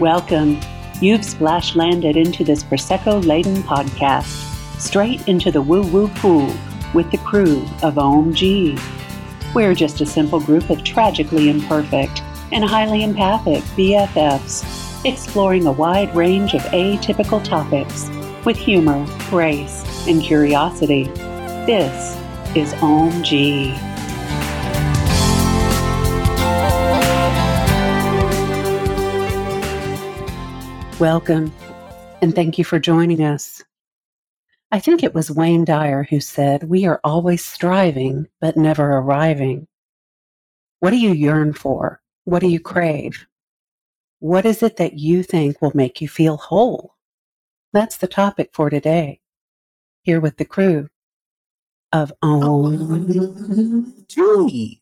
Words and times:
Welcome. 0.00 0.58
You've 1.00 1.24
splash 1.24 1.76
landed 1.76 2.16
into 2.16 2.42
this 2.42 2.64
Prosecco 2.64 3.24
laden 3.24 3.62
podcast, 3.62 4.26
straight 4.80 5.28
into 5.28 5.52
the 5.52 5.62
woo 5.62 5.86
woo 5.86 6.08
pool 6.08 6.52
with 6.94 7.08
the 7.12 7.18
crew 7.18 7.62
of 7.80 7.94
OMG. 7.94 8.76
We're 9.54 9.72
just 9.72 10.00
a 10.00 10.06
simple 10.06 10.40
group 10.40 10.68
of 10.68 10.82
tragically 10.82 11.48
imperfect 11.48 12.24
and 12.50 12.64
highly 12.64 13.04
empathic 13.04 13.62
BFFs, 13.76 15.04
exploring 15.04 15.66
a 15.66 15.72
wide 15.72 16.12
range 16.16 16.54
of 16.54 16.62
atypical 16.62 17.42
topics 17.44 18.10
with 18.44 18.56
humor, 18.56 19.06
grace, 19.30 19.84
and 20.08 20.20
curiosity. 20.20 21.04
This 21.66 22.16
is 22.56 22.74
OMG. 22.74 23.93
Welcome, 31.00 31.52
and 32.22 32.32
thank 32.36 32.56
you 32.56 32.64
for 32.64 32.78
joining 32.78 33.20
us. 33.20 33.64
I 34.70 34.78
think 34.78 35.02
it 35.02 35.12
was 35.12 35.28
Wayne 35.28 35.64
Dyer 35.64 36.06
who 36.08 36.20
said, 36.20 36.70
We 36.70 36.86
are 36.86 37.00
always 37.02 37.44
striving, 37.44 38.28
but 38.40 38.56
never 38.56 38.92
arriving. 38.92 39.66
What 40.78 40.90
do 40.90 40.96
you 40.96 41.10
yearn 41.10 41.52
for? 41.52 42.00
What 42.26 42.42
do 42.42 42.48
you 42.48 42.60
crave? 42.60 43.26
What 44.20 44.46
is 44.46 44.62
it 44.62 44.76
that 44.76 44.96
you 44.96 45.24
think 45.24 45.60
will 45.60 45.72
make 45.74 46.00
you 46.00 46.08
feel 46.08 46.36
whole? 46.36 46.94
That's 47.72 47.96
the 47.96 48.06
topic 48.06 48.50
for 48.52 48.70
today. 48.70 49.20
Here 50.02 50.20
with 50.20 50.36
the 50.36 50.44
crew 50.44 50.90
of 51.92 52.12
OMG, 52.22 53.18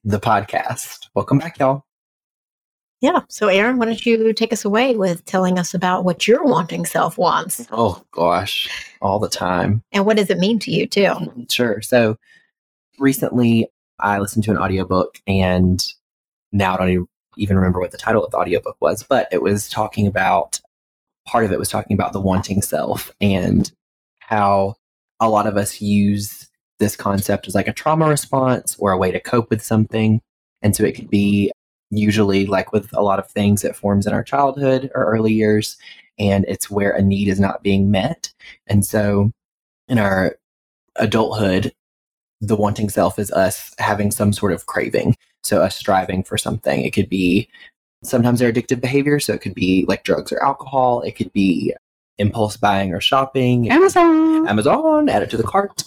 the 0.05 0.21
podcast. 0.21 1.09
Welcome 1.15 1.39
back, 1.39 1.59
y'all. 1.59 1.87
Yeah. 3.03 3.23
So, 3.29 3.49
Aaron, 3.49 3.79
why 3.79 3.87
don't 3.87 4.07
you 4.07 4.33
take 4.33 4.53
us 4.53 4.65
away 4.65 4.95
with 4.97 5.25
telling 5.25 5.59
us 5.59 5.75
about 5.75 6.05
what 6.05 6.29
your 6.29 6.45
wanting 6.45 6.87
self 6.87 7.19
wants? 7.19 7.67
Oh, 7.73 8.03
gosh, 8.13 8.71
all 9.03 9.19
the 9.19 9.29
time. 9.29 9.83
And 9.91 10.07
what 10.07 10.17
does 10.17 10.31
it 10.31 10.39
mean 10.39 10.61
to 10.61 10.71
you, 10.71 10.87
too? 10.87 11.01
Mm-hmm. 11.01 11.43
Sure. 11.51 11.83
So, 11.83 12.17
recently 13.01 13.69
I 13.99 14.21
listened 14.21 14.45
to 14.45 14.53
an 14.53 14.59
audiobook, 14.59 15.21
and 15.27 15.85
now 16.53 16.75
I 16.75 16.77
don't 16.77 17.09
even 17.37 17.57
remember 17.57 17.81
what 17.81 17.91
the 17.91 17.99
title 17.99 18.25
of 18.25 18.31
the 18.31 18.39
audiobook 18.39 18.77
was, 18.81 19.03
but 19.03 19.27
it 19.33 19.43
was 19.43 19.69
talking 19.69 20.07
about 20.07 20.61
part 21.27 21.45
of 21.45 21.53
it 21.53 21.59
was 21.59 21.69
talking 21.69 21.95
about 21.95 22.13
the 22.13 22.21
wanting 22.21 22.63
self 22.63 23.11
and 23.21 23.73
how 24.21 24.77
a 25.19 25.29
lot 25.29 25.47
of 25.47 25.57
us 25.57 25.81
use 25.81 26.49
this 26.79 26.97
concept 26.97 27.49
as 27.49 27.55
like 27.55 27.69
a 27.69 27.73
trauma 27.73 28.09
response 28.09 28.77
or 28.79 28.93
a 28.93 28.99
way 28.99 29.11
to 29.11 29.21
cope 29.21 29.51
with 29.51 29.63
something. 29.63 30.21
And 30.63 30.75
so 30.75 30.85
it 30.85 30.95
could 30.95 31.11
be 31.11 31.51
usually 31.93 32.47
like 32.47 32.73
with 32.73 32.93
a 32.95 33.03
lot 33.03 33.19
of 33.19 33.29
things 33.31 33.65
it 33.65 33.77
forms 33.77 34.07
in 34.07 34.13
our 34.13 34.25
childhood 34.25 34.91
or 34.95 35.05
early 35.05 35.33
years 35.33 35.77
and 36.19 36.45
it's 36.49 36.71
where 36.71 36.93
a 36.93 37.03
need 37.03 37.29
is 37.29 37.39
not 37.39 37.63
being 37.63 37.91
met. 37.91 38.33
And 38.67 38.85
so 38.85 39.31
in 39.89 39.99
our 39.99 40.37
adulthood 40.97 41.73
the 42.41 42.57
wanting 42.57 42.89
self 42.89 43.19
is 43.19 43.31
us 43.31 43.73
having 43.79 44.11
some 44.11 44.33
sort 44.33 44.53
of 44.53 44.67
craving 44.67 45.17
so 45.43 45.63
us 45.63 45.77
striving 45.77 46.23
for 46.23 46.39
something. 46.39 46.83
It 46.83 46.93
could 46.93 47.09
be 47.09 47.49
sometimes 48.03 48.41
they're 48.41 48.53
addictive 48.53 48.81
behavior 48.81 49.21
so 49.21 49.33
it 49.33 49.41
could 49.41 49.55
be 49.55 49.85
like 49.89 50.05
drugs 50.05 50.33
or 50.33 50.43
alcohol. 50.43 51.03
It 51.03 51.13
could 51.13 51.33
be 51.33 51.75
impulse 52.19 52.57
buying 52.57 52.93
or 52.93 53.01
shopping. 53.01 53.71
Amazon. 53.71 54.49
amazon 54.49 55.09
add 55.09 55.23
it 55.23 55.31
to 55.31 55.37
the 55.37 55.43
cart. 55.43 55.85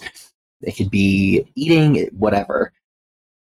It 0.61 0.75
could 0.75 0.89
be 0.89 1.45
eating 1.55 2.07
whatever. 2.17 2.73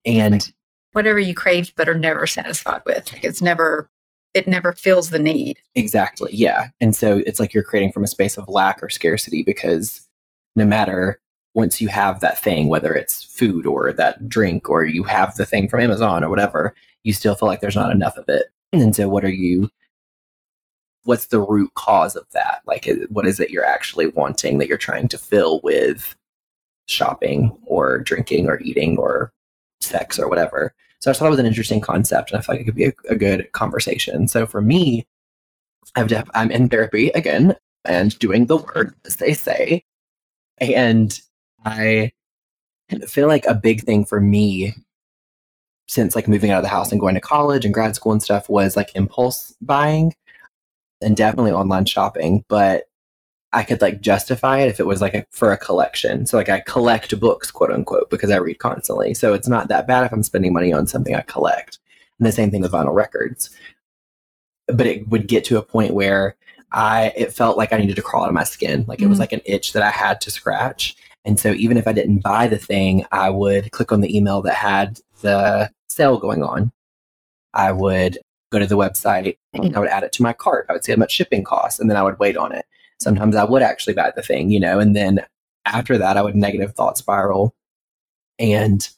And 0.05 0.53
whatever 0.93 1.19
you 1.19 1.35
craved 1.35 1.75
but 1.77 1.89
are 1.89 1.99
never 1.99 2.27
satisfied 2.27 2.83
with. 2.87 3.13
It's 3.23 3.43
never 3.43 3.89
it 4.35 4.49
never 4.49 4.73
fills 4.73 5.11
the 5.11 5.19
need. 5.19 5.59
Exactly. 5.75 6.31
Yeah. 6.33 6.69
And 6.81 6.97
so 6.97 7.23
it's 7.27 7.39
like 7.39 7.53
you're 7.53 7.63
creating 7.63 7.93
from 7.93 8.05
a 8.05 8.09
space 8.09 8.39
of 8.39 8.49
lack 8.49 8.83
or 8.83 8.89
scarcity 8.89 9.43
because 9.43 10.09
no 10.57 10.65
matter 10.65 11.21
once 11.55 11.83
you 11.83 11.89
have 11.89 12.21
that 12.21 12.39
thing, 12.39 12.69
whether 12.69 12.95
it's 12.95 13.25
food 13.25 13.67
or 13.67 13.93
that 13.93 14.29
drink 14.29 14.71
or 14.71 14.85
you 14.85 15.03
have 15.03 15.35
the 15.37 15.45
thing 15.45 15.69
from 15.69 15.81
Amazon 15.81 16.25
or 16.25 16.31
whatever, 16.31 16.75
you 17.05 17.13
still 17.13 17.35
feel 17.35 17.47
like 17.47 17.61
there's 17.61 17.77
not 17.77 17.93
enough 17.93 18.17
of 18.17 18.29
it. 18.29 18.47
And 18.73 18.97
so 18.97 19.09
what 19.09 19.25
are 19.25 19.31
you 19.31 19.69
what's 21.05 21.27
the 21.27 21.41
root 21.41 21.75
cause 21.75 22.17
of 22.17 22.25
that? 22.33 22.63
Like 22.65 22.89
what 23.09 23.27
is 23.27 23.41
it 23.41 23.51
you're 23.51 23.67
actually 23.67 24.07
wanting 24.07 24.59
that 24.59 24.69
you're 24.69 24.79
trying 24.79 25.09
to 25.09 25.19
fill 25.19 25.61
with 25.63 26.17
shopping 26.87 27.57
or 27.67 27.99
drinking 27.99 28.49
or 28.49 28.61
eating 28.61 28.97
or 28.99 29.33
sex 29.83 30.19
or 30.19 30.29
whatever. 30.29 30.75
So 31.01 31.11
I 31.11 31.15
thought 31.15 31.27
it 31.27 31.31
was 31.31 31.39
an 31.39 31.47
interesting 31.47 31.81
concept, 31.81 32.31
and 32.31 32.39
I 32.39 32.43
feel 32.43 32.55
like 32.55 32.63
it 32.63 32.65
could 32.65 32.75
be 32.75 32.87
a, 32.87 32.93
a 33.09 33.17
good 33.17 33.51
conversation. 33.53 34.29
So 34.29 34.47
for 34.47 34.63
me, 34.63 35.07
I've 35.97 36.09
def- 36.09 36.31
I'm 36.35 36.51
in 36.51 36.69
therapy 36.69 37.09
again 37.11 37.57
and 37.85 38.17
doing 38.19 38.47
the 38.47 38.59
work, 38.59 38.95
as 39.05 39.17
they 39.17 39.35
say, 39.35 39.85
and 40.61 41.21
I 41.65 42.13
feel 43.07 43.27
like 43.27 43.47
a 43.47 43.55
big 43.55 43.83
thing 43.83 44.05
for 44.05 44.21
me 44.21 44.75
since 45.89 46.15
like 46.15 46.29
moving 46.29 46.51
out 46.51 46.59
of 46.59 46.63
the 46.63 46.69
house 46.69 46.91
and 46.91 47.01
going 47.01 47.15
to 47.15 47.21
college 47.21 47.65
and 47.65 47.75
grad 47.75 47.95
school 47.95 48.13
and 48.13 48.23
stuff 48.23 48.49
was 48.49 48.77
like 48.77 48.95
impulse 48.95 49.55
buying 49.61 50.15
and 51.03 51.17
definitely 51.17 51.53
online 51.53 51.85
shopping, 51.85 52.45
but 52.49 52.85
I 53.53 53.63
could 53.65 53.83
like 53.83 54.01
justify 54.01 54.61
it 54.61 54.69
if 54.69 54.81
it 54.81 54.87
was 54.87 55.01
like 55.01 55.15
a, 55.15 55.27
for 55.31 55.53
a 55.53 55.59
collection. 55.59 56.27
So 56.27 56.37
like 56.39 56.49
I 56.49 56.61
collect 56.61 57.19
books, 57.21 57.51
quote 57.51 57.71
unquote, 57.71 58.09
because 58.11 58.31
I 58.31 58.37
read 58.37 58.59
constantly. 58.59 59.13
So 59.15 59.35
it's 59.35 59.49
not 59.49 59.69
that 59.69 59.87
bad 59.87 60.05
if 60.05 60.13
I'm 60.13 60.23
spending 60.23 60.53
money 60.53 60.73
on 60.73 60.87
something 60.87 61.15
I 61.15 61.21
collect. 61.23 61.79
And 62.19 62.27
the 62.27 62.33
same 62.33 62.51
thing 62.51 62.63
with 62.63 62.73
vinyl 62.73 62.95
records. 62.95 63.51
But 64.69 64.87
it 64.87 65.09
would 65.09 65.29
get 65.29 65.45
to 65.47 65.59
a 65.59 65.63
point 65.63 65.93
where 65.93 66.35
I 66.73 67.13
it 67.15 67.33
felt 67.33 67.59
like 67.59 67.73
I 67.73 67.77
needed 67.79 67.97
to 67.97 68.03
crawl 68.03 68.23
out 68.23 68.29
of 68.29 68.35
my 68.35 68.45
skin. 68.45 68.87
Like 68.89 69.03
it 69.03 69.09
was 69.09 69.19
Mhm. 69.19 69.21
like 69.21 69.33
an 69.33 69.43
itch 69.45 69.75
that 69.75 69.83
I 69.83 69.91
had 69.91 70.21
to 70.23 70.31
scratch. 70.31 70.97
And 71.25 71.39
so 71.39 71.53
even 71.53 71.77
if 71.77 71.87
I 71.87 71.93
didn't 71.93 72.23
buy 72.23 72.49
the 72.49 72.59
thing, 72.59 73.05
I 73.13 73.29
would 73.29 73.71
click 73.73 73.93
on 73.93 74.01
the 74.01 74.17
email 74.17 74.41
that 74.43 74.55
had 74.55 75.01
the 75.21 75.71
sale 75.89 76.17
going 76.19 76.43
on. 76.43 76.73
I 77.53 77.71
would 77.73 78.19
go 78.51 78.59
to 78.59 78.67
the 78.67 78.77
website, 78.79 79.37
I 79.55 79.79
would 79.79 79.89
add 79.89 80.03
it 80.05 80.13
to 80.13 80.23
my 80.23 80.33
cart. 80.33 80.67
I 80.69 80.73
would 80.73 80.85
see 80.85 80.93
how 80.93 80.99
much 80.99 81.13
shipping 81.13 81.45
costs, 81.45 81.79
and 81.81 81.89
then 81.91 81.97
I 81.97 82.03
would 82.03 82.19
wait 82.19 82.37
on 82.37 82.53
it 82.53 82.65
sometimes 83.03 83.37
I 83.37 83.45
would 83.45 83.63
actually 83.63 83.95
buy 83.95 84.13
the 84.15 84.23
thing, 84.23 84.51
you 84.51 84.61
know, 84.61 84.79
and 84.79 84.95
then 84.97 85.25
after 85.67 85.99
that 85.99 86.17
I 86.17 86.23
would 86.23 86.37
negative 86.37 86.75
thought 86.75 86.99
spiral 86.99 87.55
and 88.39 88.89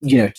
you 0.00 0.18
know 0.18 0.30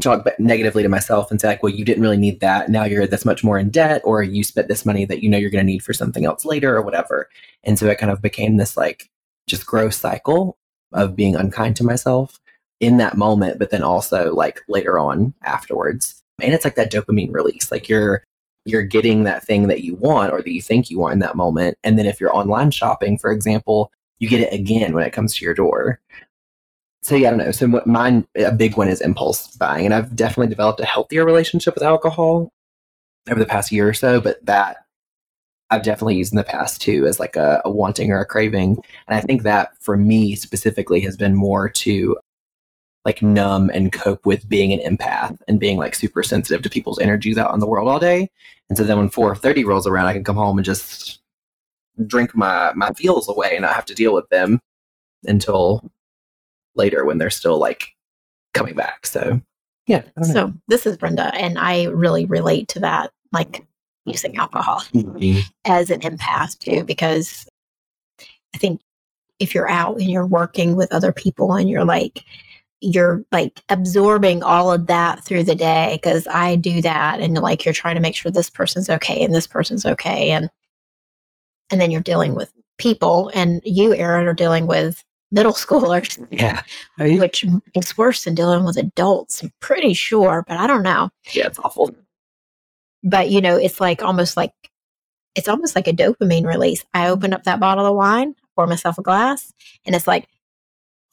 talk 0.00 0.26
negatively 0.38 0.82
to 0.82 0.88
myself 0.88 1.30
and 1.30 1.40
say 1.40 1.48
like, 1.48 1.62
well, 1.62 1.72
you 1.72 1.84
didn't 1.84 2.02
really 2.02 2.16
need 2.16 2.40
that. 2.40 2.70
Now 2.70 2.84
you're 2.84 3.06
this 3.06 3.24
much 3.24 3.44
more 3.44 3.58
in 3.58 3.70
debt, 3.70 4.00
or 4.04 4.22
you 4.22 4.44
spent 4.44 4.68
this 4.68 4.86
money 4.86 5.04
that 5.04 5.22
you 5.22 5.28
know 5.28 5.38
you're 5.38 5.50
going 5.50 5.64
to 5.64 5.70
need 5.70 5.82
for 5.82 5.92
something 5.92 6.24
else 6.24 6.44
later, 6.44 6.76
or 6.76 6.82
whatever. 6.82 7.28
And 7.64 7.78
so 7.78 7.86
it 7.86 7.98
kind 7.98 8.12
of 8.12 8.22
became 8.22 8.56
this 8.56 8.76
like 8.76 9.10
just 9.46 9.66
gross 9.66 9.96
cycle 9.96 10.56
of 10.92 11.16
being 11.16 11.36
unkind 11.36 11.76
to 11.76 11.84
myself 11.84 12.40
in 12.80 12.96
that 12.98 13.16
moment, 13.16 13.58
but 13.58 13.70
then 13.70 13.82
also 13.82 14.34
like 14.34 14.60
later 14.68 14.98
on 14.98 15.34
afterwards. 15.44 16.22
And 16.40 16.54
it's 16.54 16.64
like 16.64 16.74
that 16.76 16.90
dopamine 16.90 17.32
release, 17.32 17.70
like 17.70 17.88
you're 17.88 18.24
you're 18.64 18.82
getting 18.82 19.24
that 19.24 19.44
thing 19.44 19.68
that 19.68 19.82
you 19.82 19.94
want 19.96 20.32
or 20.32 20.40
that 20.42 20.52
you 20.52 20.62
think 20.62 20.90
you 20.90 20.98
want 20.98 21.14
in 21.14 21.18
that 21.20 21.36
moment. 21.36 21.76
And 21.82 21.98
then 21.98 22.06
if 22.06 22.20
you're 22.20 22.34
online 22.34 22.70
shopping, 22.70 23.18
for 23.18 23.32
example, 23.32 23.90
you 24.18 24.28
get 24.28 24.40
it 24.40 24.52
again 24.52 24.94
when 24.94 25.04
it 25.04 25.12
comes 25.12 25.34
to 25.34 25.44
your 25.44 25.54
door. 25.54 26.00
So 27.02 27.16
yeah, 27.16 27.28
I 27.28 27.30
don't 27.30 27.38
know. 27.40 27.50
So 27.50 27.66
what 27.66 27.86
mine, 27.86 28.26
a 28.36 28.52
big 28.52 28.76
one 28.76 28.88
is 28.88 29.00
impulse 29.00 29.56
buying, 29.56 29.84
and 29.84 29.94
I've 29.94 30.14
definitely 30.14 30.48
developed 30.48 30.78
a 30.78 30.84
healthier 30.84 31.24
relationship 31.24 31.74
with 31.74 31.82
alcohol 31.82 32.52
over 33.28 33.40
the 33.40 33.46
past 33.46 33.72
year 33.72 33.88
or 33.88 33.94
so. 33.94 34.20
But 34.20 34.44
that 34.46 34.76
I've 35.70 35.82
definitely 35.82 36.16
used 36.16 36.32
in 36.32 36.36
the 36.36 36.44
past 36.44 36.80
too 36.80 37.06
as 37.06 37.18
like 37.18 37.34
a, 37.34 37.60
a 37.64 37.70
wanting 37.70 38.12
or 38.12 38.20
a 38.20 38.24
craving, 38.24 38.78
and 39.08 39.18
I 39.18 39.20
think 39.20 39.42
that 39.42 39.76
for 39.80 39.96
me 39.96 40.36
specifically 40.36 41.00
has 41.00 41.16
been 41.16 41.34
more 41.34 41.68
to 41.68 42.16
like 43.04 43.20
numb 43.22 43.70
and 43.74 43.92
cope 43.92 44.24
with 44.24 44.48
being 44.48 44.72
an 44.72 44.78
empath 44.96 45.36
and 45.48 45.58
being 45.58 45.76
like 45.76 45.94
super 45.94 46.22
sensitive 46.22 46.62
to 46.62 46.70
people's 46.70 47.00
energies 47.00 47.36
out 47.38 47.52
in 47.52 47.60
the 47.60 47.66
world 47.66 47.88
all 47.88 47.98
day. 47.98 48.30
And 48.68 48.78
so 48.78 48.84
then 48.84 48.96
when 48.98 49.10
4:30 49.10 49.64
rolls 49.64 49.86
around, 49.86 50.06
I 50.06 50.12
can 50.12 50.24
come 50.24 50.36
home 50.36 50.56
and 50.58 50.64
just 50.64 51.20
drink 52.06 52.34
my 52.34 52.72
my 52.74 52.90
feels 52.92 53.28
away 53.28 53.50
and 53.52 53.62
not 53.62 53.74
have 53.74 53.84
to 53.86 53.94
deal 53.94 54.14
with 54.14 54.28
them 54.30 54.60
until 55.24 55.90
later 56.74 57.04
when 57.04 57.18
they're 57.18 57.28
still 57.30 57.58
like 57.58 57.88
coming 58.54 58.74
back. 58.74 59.04
So 59.06 59.40
yeah. 59.88 60.02
Don't 60.16 60.28
know. 60.28 60.32
So, 60.32 60.52
this 60.68 60.86
is 60.86 60.96
Brenda, 60.96 61.34
and 61.34 61.58
I 61.58 61.84
really 61.86 62.24
relate 62.24 62.68
to 62.68 62.80
that, 62.80 63.10
like 63.32 63.66
using 64.06 64.36
alcohol 64.36 64.80
Mhm. 64.92 65.42
as 65.64 65.90
an 65.90 66.00
empath 66.02 66.56
too, 66.60 66.84
because 66.84 67.46
I 68.54 68.58
think 68.58 68.80
if 69.40 69.54
you're 69.56 69.68
out 69.68 69.98
and 69.98 70.08
you're 70.08 70.26
working 70.26 70.76
with 70.76 70.92
other 70.92 71.12
people 71.12 71.54
and 71.54 71.68
you're 71.68 71.84
like, 71.84 72.22
you're 72.82 73.24
like 73.32 73.62
absorbing 73.68 74.42
all 74.42 74.72
of 74.72 74.86
that 74.88 75.22
through 75.24 75.44
the 75.44 75.54
day 75.54 75.98
because 76.02 76.26
I 76.26 76.56
do 76.56 76.82
that 76.82 77.20
and 77.20 77.38
like 77.38 77.64
you're 77.64 77.72
trying 77.72 77.94
to 77.94 78.00
make 78.00 78.16
sure 78.16 78.30
this 78.32 78.50
person's 78.50 78.90
okay 78.90 79.22
and 79.24 79.32
this 79.34 79.46
person's 79.46 79.86
okay 79.86 80.30
and 80.32 80.50
and 81.70 81.80
then 81.80 81.90
you're 81.90 82.00
dealing 82.02 82.34
with 82.34 82.52
people 82.78 83.30
and 83.34 83.62
you 83.64 83.94
Aaron 83.94 84.26
are 84.26 84.34
dealing 84.34 84.66
with 84.66 85.04
middle 85.30 85.52
schoolers 85.64 86.26
Yeah. 86.30 86.62
which 86.98 87.44
is 87.74 87.96
worse 87.96 88.24
than 88.24 88.34
dealing 88.34 88.64
with 88.64 88.76
adults 88.76 89.42
I'm 89.42 89.52
pretty 89.60 89.94
sure 89.94 90.44
but 90.48 90.58
I 90.58 90.66
don't 90.66 90.82
know 90.82 91.10
Yeah, 91.32 91.46
it's 91.46 91.58
awful. 91.60 91.94
but 93.04 93.30
you 93.30 93.40
know, 93.40 93.56
it's 93.56 93.80
like 93.80 94.02
almost 94.02 94.36
like 94.36 94.52
it's 95.34 95.48
almost 95.48 95.74
like 95.76 95.88
a 95.88 95.92
dopamine 95.94 96.44
release. 96.46 96.84
I 96.92 97.08
open 97.08 97.32
up 97.32 97.44
that 97.44 97.58
bottle 97.60 97.86
of 97.86 97.94
wine, 97.96 98.34
pour 98.54 98.66
myself 98.66 98.98
a 98.98 99.02
glass, 99.02 99.50
and 99.86 99.94
it's 99.96 100.06
like, 100.06 100.28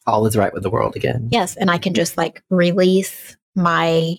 All 0.07 0.25
is 0.25 0.35
right 0.37 0.53
with 0.53 0.63
the 0.63 0.69
world 0.69 0.95
again. 0.95 1.27
yes, 1.31 1.55
and 1.55 1.69
I 1.69 1.77
can 1.77 1.93
just 1.93 2.17
like 2.17 2.41
release 2.49 3.35
my 3.55 4.15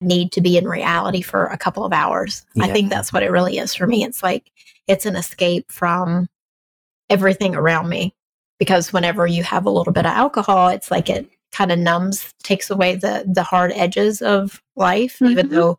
need 0.00 0.32
to 0.32 0.40
be 0.40 0.56
in 0.56 0.66
reality 0.66 1.20
for 1.22 1.46
a 1.46 1.58
couple 1.58 1.84
of 1.84 1.92
hours. 1.92 2.44
I 2.58 2.68
think 2.68 2.88
that's 2.90 3.12
what 3.12 3.22
it 3.22 3.30
really 3.30 3.58
is 3.58 3.74
for 3.74 3.86
me. 3.86 4.02
It's 4.02 4.22
like 4.22 4.50
it's 4.86 5.04
an 5.06 5.14
escape 5.14 5.70
from 5.70 6.28
everything 7.10 7.54
around 7.54 7.88
me 7.88 8.14
because 8.58 8.92
whenever 8.92 9.26
you 9.26 9.42
have 9.44 9.66
a 9.66 9.70
little 9.70 9.92
bit 9.92 10.06
of 10.06 10.12
alcohol, 10.12 10.68
it's 10.68 10.90
like 10.90 11.10
it 11.10 11.28
kind 11.52 11.70
of 11.70 11.78
numbs, 11.78 12.32
takes 12.42 12.70
away 12.70 12.94
the 12.96 13.24
the 13.30 13.42
hard 13.42 13.72
edges 13.74 14.22
of 14.22 14.62
life, 14.74 15.20
even 15.20 15.48
Mhm. 15.48 15.50
though 15.50 15.78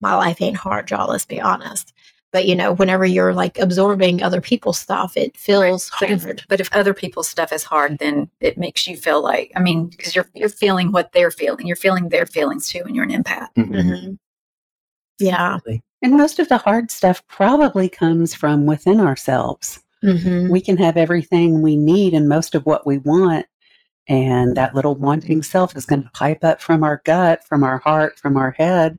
my 0.00 0.14
life 0.14 0.40
ain't 0.42 0.56
hard, 0.56 0.90
y'all, 0.90 1.08
let's 1.10 1.24
be 1.26 1.40
honest. 1.40 1.92
But 2.30 2.46
you 2.46 2.54
know, 2.54 2.72
whenever 2.74 3.06
you're 3.06 3.32
like 3.32 3.58
absorbing 3.58 4.22
other 4.22 4.40
people's 4.42 4.78
stuff, 4.78 5.16
it 5.16 5.36
feels 5.36 5.90
But 5.98 6.10
if, 6.10 6.22
hard. 6.24 6.42
but 6.48 6.60
if 6.60 6.68
other 6.74 6.92
people's 6.92 7.28
stuff 7.28 7.52
is 7.52 7.62
hard, 7.64 7.98
then 7.98 8.30
it 8.40 8.58
makes 8.58 8.86
you 8.86 8.96
feel 8.96 9.22
like 9.22 9.50
I 9.56 9.60
mean, 9.60 9.86
because 9.86 10.14
you're 10.14 10.28
you're 10.34 10.48
feeling 10.50 10.92
what 10.92 11.12
they're 11.12 11.30
feeling, 11.30 11.66
you're 11.66 11.76
feeling 11.76 12.10
their 12.10 12.26
feelings 12.26 12.68
too, 12.68 12.82
and 12.84 12.94
you're 12.94 13.04
an 13.04 13.10
empath. 13.22 13.48
Mhm. 13.56 13.70
Mhm. 13.72 14.18
Yeah. 15.18 15.58
And 16.02 16.16
most 16.16 16.38
of 16.38 16.48
the 16.48 16.58
hard 16.58 16.90
stuff 16.90 17.26
probably 17.26 17.88
comes 17.88 18.34
from 18.34 18.66
within 18.66 19.00
ourselves. 19.00 19.80
hmm 20.02 20.48
We 20.50 20.60
can 20.60 20.76
have 20.76 20.96
everything 20.96 21.60
we 21.62 21.76
need 21.76 22.14
and 22.14 22.28
most 22.28 22.54
of 22.54 22.64
what 22.66 22.86
we 22.86 22.98
want. 22.98 23.46
And 24.08 24.56
that 24.56 24.74
little 24.74 24.94
wanting 24.96 25.42
self 25.42 25.76
is 25.76 25.84
going 25.86 26.02
to 26.04 26.10
pipe 26.10 26.44
up 26.44 26.60
from 26.62 26.82
our 26.84 27.02
gut, 27.04 27.44
from 27.44 27.62
our 27.64 27.78
heart, 27.78 28.18
from 28.18 28.36
our 28.36 28.52
head, 28.52 28.98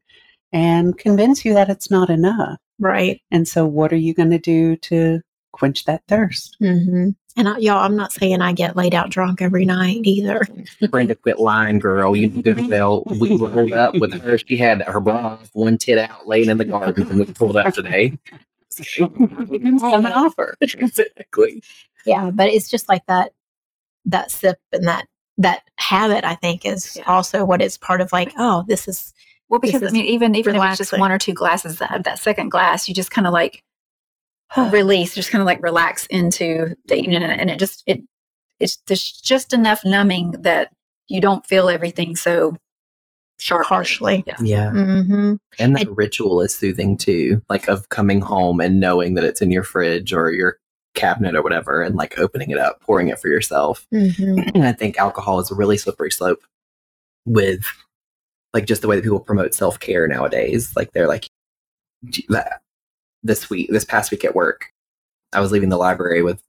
and 0.52 0.98
convince 0.98 1.46
you 1.46 1.54
that 1.54 1.70
it's 1.70 1.92
not 1.92 2.10
enough. 2.10 2.58
Right. 2.80 3.22
And 3.32 3.48
so, 3.48 3.66
what 3.66 3.92
are 3.92 3.98
you 3.98 4.14
going 4.14 4.32
to 4.32 4.40
do 4.40 4.76
to 4.78 5.22
quench 5.52 5.86
that 5.86 6.04
thirst? 6.08 6.56
hmm 6.60 7.10
And 7.36 7.50
I, 7.50 7.58
y'all, 7.58 7.84
I'm 7.84 7.96
not 7.98 8.14
saying 8.14 8.42
I 8.42 8.54
get 8.54 8.76
laid 8.78 8.96
out 8.96 9.10
drunk 9.10 9.42
every 9.42 9.66
night 9.66 10.00
either. 10.04 10.48
Brenda 10.90 11.16
quit 11.16 11.40
lying, 11.40 11.80
girl. 11.80 12.16
You 12.16 12.30
need 12.30 12.46
to 12.46 12.56
tell. 12.70 13.04
We 13.06 13.36
rolled 13.38 13.74
up 13.74 13.96
with 13.96 14.14
her. 14.22 14.38
She 14.38 14.56
had 14.58 14.82
her 14.84 15.00
bra 15.00 15.18
off, 15.40 15.50
one 15.54 15.78
tit 15.78 15.98
out, 15.98 16.28
laying 16.28 16.50
in 16.50 16.58
the 16.58 16.66
garden, 16.66 17.08
and 17.10 17.20
we 17.20 17.26
pulled 17.26 17.58
up 17.58 17.74
today. 17.74 18.18
Some 18.70 20.06
offer. 20.06 20.56
exactly. 20.62 21.62
Yeah, 22.06 22.32
but 22.32 22.48
it's 22.50 22.70
just 22.70 22.88
like 22.88 23.06
that 23.08 23.34
that 24.06 24.32
sip 24.32 24.58
and 24.72 24.88
that 24.88 25.06
that 25.38 25.64
habit. 25.78 26.24
I 26.24 26.36
think 26.36 26.66
is 26.66 26.96
Yeah. 26.96 27.04
also 27.08 27.44
what 27.44 27.62
is 27.62 27.78
part 27.78 28.00
of 28.02 28.14
like, 28.14 28.34
oh, 28.38 28.64
this 28.68 28.88
is 28.88 29.14
Well, 29.50 29.60
This 29.60 29.72
because 29.72 29.90
I 29.90 29.92
mean, 29.92 30.06
even 30.06 30.36
even 30.36 30.56
if 30.56 30.64
it's 30.64 30.78
just 30.78 30.98
one 30.98 31.12
or 31.12 31.18
two 31.18 31.34
glasses, 31.34 31.80
that 31.80 32.04
that 32.04 32.20
second 32.20 32.50
glass, 32.50 32.88
you 32.88 32.94
just 32.94 33.12
kind 33.12 33.28
of 33.28 33.34
like 33.34 33.64
release, 34.58 35.16
just 35.16 35.32
kind 35.32 35.42
of 35.42 35.46
like 35.46 35.62
relax 35.64 36.06
into 36.08 36.76
the 36.86 36.96
evening, 36.96 37.24
and, 37.24 37.42
and 37.42 37.50
it 37.50 37.60
just 37.60 37.84
it 37.86 38.02
it's 38.60 38.78
there's 38.88 39.12
just 39.12 39.54
enough 39.54 39.84
numbing 39.86 40.32
that 40.40 40.72
you 41.08 41.22
don't 41.22 41.46
feel 41.46 41.70
everything 41.70 42.16
so 42.16 42.56
sharp 43.40 43.66
harshly. 43.66 44.24
Yeah. 44.28 44.36
Yeah. 44.42 44.70
hmm 44.72 45.36
And 45.58 45.76
that 45.78 45.90
ritual 45.96 46.42
is 46.42 46.54
soothing 46.54 46.98
too, 46.98 47.42
like 47.50 47.68
of 47.68 47.90
coming 47.90 48.22
home 48.22 48.60
and 48.60 48.80
knowing 48.80 49.16
that 49.16 49.24
it's 49.24 49.42
in 49.42 49.50
your 49.50 49.64
fridge 49.64 50.14
or 50.14 50.32
your 50.32 50.58
cabinet 50.94 51.36
or 51.36 51.42
whatever, 51.42 51.82
and 51.82 51.96
like 51.96 52.20
opening 52.20 52.52
it 52.52 52.58
up, 52.58 52.82
pouring 52.82 53.08
it 53.08 53.20
for 53.20 53.30
yourself. 53.30 53.88
hmm 53.92 54.40
And 54.54 54.66
I 54.66 54.74
think 54.74 54.98
alcohol 55.00 55.40
is 55.40 55.50
a 55.50 55.56
really 55.56 55.78
slippery 55.78 56.12
slope 56.12 56.42
with 57.26 57.66
like 58.54 58.66
just 58.66 58.82
the 58.82 58.88
way 58.88 58.96
that 58.96 59.04
people 59.04 59.20
promote 59.20 59.54
self 59.54 59.80
care 59.80 60.08
nowadays. 60.08 60.74
Like 60.76 60.92
they're 60.92 61.08
like 61.08 61.28
this 63.24 63.50
week, 63.50 63.70
this 63.72 63.86
past 63.86 64.12
week 64.12 64.24
at 64.26 64.36
work, 64.36 64.66
I 65.34 65.42
was 65.42 65.52
leaving 65.52 65.70
the 65.70 65.78
library 65.78 66.24
with 66.24 66.42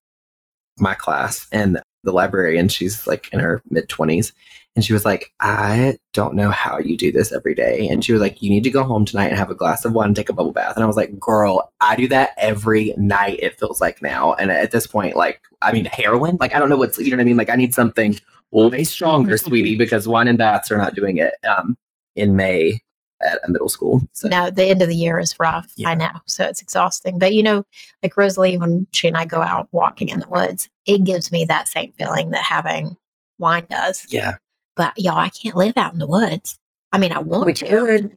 my 0.79 0.94
class 0.94 1.47
and 1.52 1.81
the 2.02 2.12
librarian, 2.12 2.69
she's 2.69 3.06
like 3.06 3.29
in 3.32 3.41
her 3.41 3.62
mid 3.70 3.88
twenties. 3.88 4.32
And 4.76 4.85
she 4.85 4.93
was 4.93 5.05
like, 5.05 5.32
I 5.41 5.99
don't 6.12 6.35
know 6.35 6.50
how 6.50 6.79
you 6.79 6.97
do 6.97 7.11
this 7.11 7.32
every 7.32 7.55
day. 7.55 7.88
And 7.88 8.05
she 8.05 8.12
was 8.12 8.23
like, 8.23 8.41
You 8.41 8.50
need 8.50 8.64
to 8.64 8.70
go 8.70 8.85
home 8.85 9.05
tonight 9.05 9.26
and 9.26 9.37
have 9.37 9.50
a 9.50 9.55
glass 9.55 9.85
of 9.85 9.93
wine 9.93 10.08
and 10.08 10.17
take 10.17 10.29
a 10.29 10.32
bubble 10.32 10.52
bath. 10.52 10.76
And 10.76 10.85
I 10.85 10.87
was 10.87 10.97
like, 10.97 11.19
Girl, 11.19 11.73
I 11.81 11.97
do 11.97 12.08
that 12.08 12.31
every 12.38 12.94
night, 12.97 13.41
it 13.43 13.58
feels 13.58 13.81
like 13.81 14.00
now. 14.00 14.35
And 14.35 14.50
at 14.50 14.70
this 14.70 14.87
point, 14.87 15.17
like, 15.17 15.41
I 15.61 15.73
mean, 15.73 15.87
heroin? 15.87 16.38
Like, 16.41 16.55
I 16.55 16.58
don't 16.58 16.69
know 16.69 16.76
what's, 16.76 16.99
you 16.99 17.11
know 17.11 17.17
what 17.17 17.23
I 17.23 17.25
mean? 17.25 17.37
Like, 17.37 17.50
I 17.50 17.56
need 17.56 17.75
something 17.75 18.19
way 18.52 18.85
stronger, 18.85 19.37
sweetie, 19.37 19.76
because 19.76 20.08
wine 20.08 20.29
and 20.29 20.38
baths 20.38 20.70
are 20.70 20.79
not 20.79 20.94
doing 20.94 21.19
it 21.19 21.35
um, 21.44 21.76
in 22.21 22.37
May 22.37 22.81
at 23.23 23.39
a 23.47 23.51
middle 23.51 23.69
school. 23.69 24.03
So, 24.13 24.29
No, 24.29 24.51
the 24.51 24.65
end 24.65 24.83
of 24.83 24.89
the 24.89 24.97
year 24.97 25.19
is 25.19 25.39
rough. 25.39 25.73
Yeah. 25.77 25.91
I 25.91 25.95
know, 25.95 26.11
so 26.27 26.45
it's 26.45 26.63
exhausting. 26.63 27.19
But 27.19 27.35
you 27.35 27.43
know, 27.43 27.65
like 28.03 28.17
Rosalie, 28.17 28.57
when 28.57 28.87
she 28.93 29.09
and 29.09 29.17
I 29.17 29.25
go 29.25 29.43
out 29.43 29.69
walking 29.73 30.09
in 30.09 30.21
the 30.21 30.29
woods, 30.29 30.69
it 30.87 31.05
gives 31.05 31.31
me 31.31 31.45
that 31.47 31.69
same 31.69 31.93
feeling 31.99 32.31
that 32.31 32.43
having 32.43 32.97
wine 33.39 33.67
does. 33.69 34.07
yeah. 34.09 34.37
But 34.77 34.95
y'all, 34.97 35.19
I 35.19 35.31
can't 35.31 35.57
live 35.57 35.77
out 35.77 35.93
in 35.93 35.99
the 35.99 36.07
woods. 36.07 36.59
I 36.93 36.99
mean, 36.99 37.13
I 37.13 37.19
want 37.19 37.47
we 37.47 37.53
to. 37.55 38.11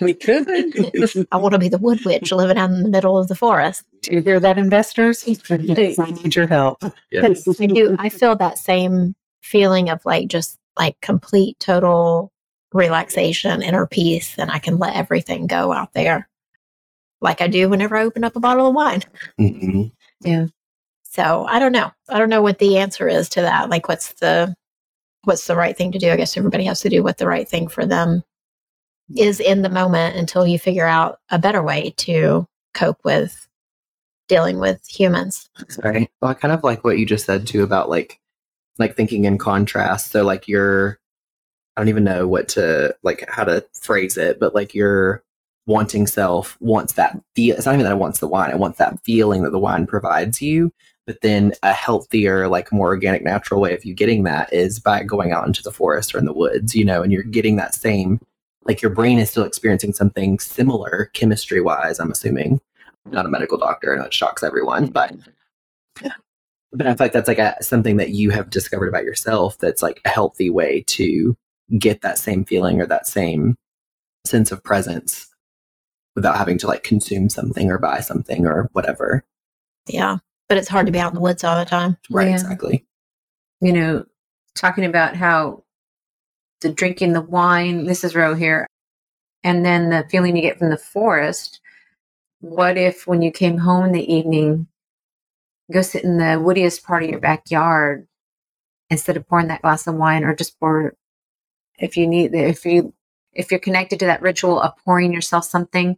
We 0.00 0.14
could. 0.14 0.46
I 1.32 1.36
want 1.36 1.52
to 1.52 1.58
be 1.58 1.68
the 1.68 1.78
wood 1.78 2.04
witch 2.04 2.32
living 2.32 2.56
out 2.56 2.70
in 2.70 2.82
the 2.82 2.88
middle 2.88 3.18
of 3.18 3.28
the 3.28 3.34
forest. 3.34 3.84
Do 4.02 4.14
you 4.14 4.22
hear 4.22 4.40
that, 4.40 4.58
investors? 4.58 5.24
I 5.50 5.56
need 5.56 6.34
your 6.34 6.46
help. 6.46 6.82
yes. 7.10 7.46
I 7.60 7.66
do. 7.66 7.96
I 7.98 8.08
feel 8.08 8.36
that 8.36 8.58
same 8.58 9.14
feeling 9.42 9.90
of 9.90 10.04
like 10.04 10.28
just 10.28 10.58
like 10.78 11.00
complete 11.00 11.58
total 11.60 12.32
relaxation, 12.72 13.62
inner 13.62 13.86
peace, 13.86 14.34
and 14.38 14.50
I 14.50 14.58
can 14.58 14.78
let 14.78 14.96
everything 14.96 15.46
go 15.46 15.72
out 15.72 15.92
there, 15.94 16.28
like 17.20 17.40
I 17.40 17.48
do 17.48 17.68
whenever 17.68 17.96
I 17.96 18.04
open 18.04 18.24
up 18.24 18.36
a 18.36 18.40
bottle 18.40 18.68
of 18.68 18.74
wine. 18.74 19.02
Mhm. 19.40 19.92
So 21.04 21.46
I 21.46 21.58
don't 21.58 21.72
know. 21.72 21.90
I 22.08 22.18
don't 22.18 22.28
know 22.28 22.42
what 22.42 22.58
the 22.58 22.78
answer 22.78 23.08
is 23.08 23.28
to 23.30 23.40
that. 23.40 23.70
Like, 23.70 23.88
what's 23.88 24.12
the 24.14 24.54
what's 25.24 25.46
the 25.46 25.56
right 25.56 25.76
thing 25.76 25.92
to 25.92 25.98
do? 25.98 26.10
I 26.10 26.16
guess 26.16 26.36
everybody 26.36 26.64
has 26.64 26.80
to 26.82 26.88
do 26.88 27.02
what 27.02 27.18
the 27.18 27.26
right 27.26 27.48
thing 27.48 27.68
for 27.68 27.84
them 27.86 28.22
is 29.16 29.40
in 29.40 29.62
the 29.62 29.70
moment 29.70 30.16
until 30.16 30.46
you 30.46 30.58
figure 30.58 30.86
out 30.86 31.18
a 31.30 31.38
better 31.38 31.62
way 31.62 31.94
to 31.96 32.46
cope 32.74 32.98
with 33.04 33.48
dealing 34.28 34.58
with 34.58 34.86
humans. 34.86 35.48
Right. 35.82 36.10
Well, 36.20 36.30
I 36.30 36.34
kind 36.34 36.52
of 36.52 36.62
like 36.62 36.84
what 36.84 36.98
you 36.98 37.06
just 37.06 37.24
said 37.24 37.46
too 37.46 37.62
about 37.62 37.88
like, 37.88 38.20
like 38.78 38.94
thinking 38.96 39.24
in 39.24 39.38
contrast. 39.38 40.10
So 40.10 40.22
like 40.24 40.46
you're, 40.46 40.98
I 41.78 41.80
don't 41.80 41.90
even 41.90 42.02
know 42.02 42.26
what 42.26 42.48
to 42.50 42.92
like 43.04 43.24
how 43.28 43.44
to 43.44 43.64
phrase 43.72 44.16
it, 44.16 44.40
but 44.40 44.52
like 44.52 44.74
your 44.74 45.22
wanting 45.66 46.08
self 46.08 46.56
wants 46.60 46.94
that 46.94 47.16
feel. 47.36 47.54
It's 47.54 47.66
not 47.66 47.74
even 47.74 47.84
that 47.84 47.92
it 47.92 48.00
wants 48.00 48.18
the 48.18 48.26
wine. 48.26 48.50
It 48.50 48.58
wants 48.58 48.78
that 48.78 48.98
feeling 49.04 49.44
that 49.44 49.50
the 49.50 49.60
wine 49.60 49.86
provides 49.86 50.42
you. 50.42 50.72
But 51.06 51.20
then 51.20 51.52
a 51.62 51.72
healthier, 51.72 52.48
like 52.48 52.72
more 52.72 52.88
organic, 52.88 53.22
natural 53.22 53.60
way 53.60 53.76
of 53.76 53.84
you 53.84 53.94
getting 53.94 54.24
that 54.24 54.52
is 54.52 54.80
by 54.80 55.04
going 55.04 55.30
out 55.30 55.46
into 55.46 55.62
the 55.62 55.70
forest 55.70 56.12
or 56.12 56.18
in 56.18 56.24
the 56.24 56.32
woods, 56.32 56.74
you 56.74 56.84
know, 56.84 57.00
and 57.00 57.12
you're 57.12 57.22
getting 57.22 57.54
that 57.56 57.76
same, 57.76 58.20
like 58.64 58.82
your 58.82 58.90
brain 58.90 59.20
is 59.20 59.30
still 59.30 59.44
experiencing 59.44 59.92
something 59.92 60.40
similar 60.40 61.12
chemistry 61.14 61.60
wise, 61.60 62.00
I'm 62.00 62.10
assuming. 62.10 62.60
I'm 63.06 63.12
not 63.12 63.26
a 63.26 63.30
medical 63.30 63.56
doctor. 63.56 63.94
I 63.94 63.98
know 63.98 64.06
it 64.06 64.12
shocks 64.12 64.42
everyone, 64.42 64.88
mm-hmm. 64.88 64.92
but 64.92 65.14
but 66.72 66.88
I 66.88 66.94
feel 66.94 67.04
like 67.04 67.12
that's 67.12 67.28
like 67.28 67.38
a, 67.38 67.56
something 67.62 67.98
that 67.98 68.10
you 68.10 68.30
have 68.30 68.50
discovered 68.50 68.88
about 68.88 69.04
yourself 69.04 69.58
that's 69.58 69.80
like 69.80 70.00
a 70.04 70.08
healthy 70.08 70.50
way 70.50 70.82
to 70.88 71.36
get 71.78 72.00
that 72.02 72.18
same 72.18 72.44
feeling 72.44 72.80
or 72.80 72.86
that 72.86 73.06
same 73.06 73.56
sense 74.24 74.52
of 74.52 74.62
presence 74.62 75.28
without 76.14 76.36
having 76.36 76.58
to 76.58 76.66
like 76.66 76.82
consume 76.82 77.28
something 77.28 77.70
or 77.70 77.78
buy 77.78 78.00
something 78.00 78.46
or 78.46 78.68
whatever. 78.72 79.24
Yeah. 79.86 80.18
But 80.48 80.58
it's 80.58 80.68
hard 80.68 80.86
to 80.86 80.92
be 80.92 80.98
out 80.98 81.10
in 81.12 81.14
the 81.14 81.20
woods 81.20 81.44
all 81.44 81.58
the 81.58 81.64
time. 81.68 81.96
Right, 82.10 82.28
Yeah. 82.28 82.34
exactly. 82.34 82.84
you 83.60 83.72
know, 83.72 84.04
talking 84.54 84.84
about 84.84 85.16
how 85.16 85.64
the 86.60 86.72
drinking 86.72 87.12
the 87.12 87.20
wine, 87.20 87.84
this 87.84 88.02
is 88.04 88.14
row 88.16 88.34
here, 88.34 88.66
and 89.44 89.64
then 89.64 89.90
the 89.90 90.06
feeling 90.10 90.34
you 90.36 90.42
get 90.42 90.58
from 90.58 90.70
the 90.70 90.76
forest. 90.76 91.60
What 92.40 92.76
if 92.78 93.06
when 93.06 93.20
you 93.22 93.30
came 93.30 93.58
home 93.58 93.84
in 93.86 93.92
the 93.92 94.12
evening, 94.12 94.68
go 95.72 95.82
sit 95.82 96.04
in 96.04 96.18
the 96.18 96.40
woodiest 96.40 96.82
part 96.84 97.02
of 97.02 97.10
your 97.10 97.20
backyard 97.20 98.06
instead 98.90 99.16
of 99.16 99.28
pouring 99.28 99.48
that 99.48 99.62
glass 99.62 99.86
of 99.86 99.94
wine 99.96 100.24
or 100.24 100.34
just 100.34 100.58
pour 100.58 100.94
if 101.78 101.96
you 101.96 102.06
need 102.06 102.34
if 102.34 102.64
you 102.64 102.92
if 103.32 103.50
you're 103.50 103.60
connected 103.60 103.98
to 104.00 104.06
that 104.06 104.22
ritual 104.22 104.60
of 104.60 104.72
pouring 104.84 105.12
yourself 105.12 105.44
something, 105.44 105.96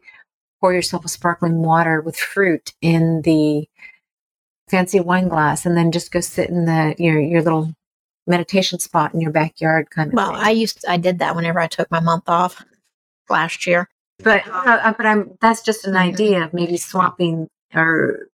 pour 0.60 0.72
yourself 0.74 1.04
a 1.04 1.08
sparkling 1.08 1.62
water 1.62 2.00
with 2.00 2.16
fruit 2.16 2.72
in 2.82 3.22
the 3.22 3.66
fancy 4.68 5.00
wine 5.00 5.28
glass 5.28 5.66
and 5.66 5.76
then 5.76 5.90
just 5.90 6.12
go 6.12 6.20
sit 6.20 6.48
in 6.50 6.64
the 6.66 6.94
your 6.98 7.20
your 7.20 7.42
little 7.42 7.74
meditation 8.26 8.78
spot 8.78 9.12
in 9.14 9.20
your 9.20 9.32
backyard 9.32 9.90
kind 9.90 10.08
of 10.10 10.14
Well, 10.14 10.28
thing. 10.32 10.36
I 10.36 10.50
used 10.50 10.84
I 10.88 10.96
did 10.96 11.18
that 11.18 11.34
whenever 11.34 11.58
I 11.58 11.66
took 11.66 11.90
my 11.90 12.00
month 12.00 12.24
off 12.28 12.62
last 13.28 13.66
year. 13.66 13.88
but 14.22 14.42
uh, 14.46 14.92
but 14.96 15.06
I'm 15.06 15.36
that's 15.40 15.62
just 15.62 15.86
an 15.86 15.94
Mhm. 15.94 16.12
idea 16.12 16.44
of 16.44 16.52
maybe 16.52 16.76
swapping 16.76 17.48
or 17.74 18.28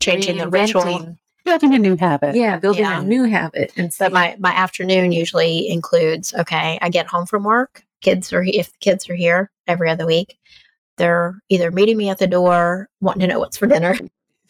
Changing 0.00 0.38
the 0.38 0.48
ritual. 0.48 1.16
Reinventing. 1.44 1.60
Building 1.60 1.74
a 1.74 1.78
new 1.78 1.96
habit. 1.96 2.34
Yeah, 2.34 2.58
building 2.58 2.82
Yeah. 2.84 3.00
a 3.00 3.04
new 3.04 3.24
habit 3.24 3.72
and 3.76 3.92
so 3.92 4.08
my 4.08 4.36
my 4.38 4.52
afternoon 4.52 5.12
usually 5.12 5.68
includes 5.68 6.32
okay, 6.34 6.78
I 6.80 6.88
get 6.88 7.06
home 7.06 7.26
from 7.26 7.44
work, 7.44 7.84
kids 8.00 8.32
are 8.32 8.42
if 8.42 8.70
the 8.72 8.78
kids 8.80 9.08
are 9.10 9.14
here 9.14 9.50
every 9.66 9.90
other 9.90 10.06
week. 10.06 10.38
they're 10.98 11.34
either 11.48 11.70
meeting 11.70 11.96
me 11.96 12.10
at 12.10 12.18
the 12.18 12.26
door, 12.26 12.88
wanting 13.00 13.20
to 13.20 13.26
know 13.26 13.38
what's 13.40 13.56
for 13.56 13.66
dinner. 13.66 13.96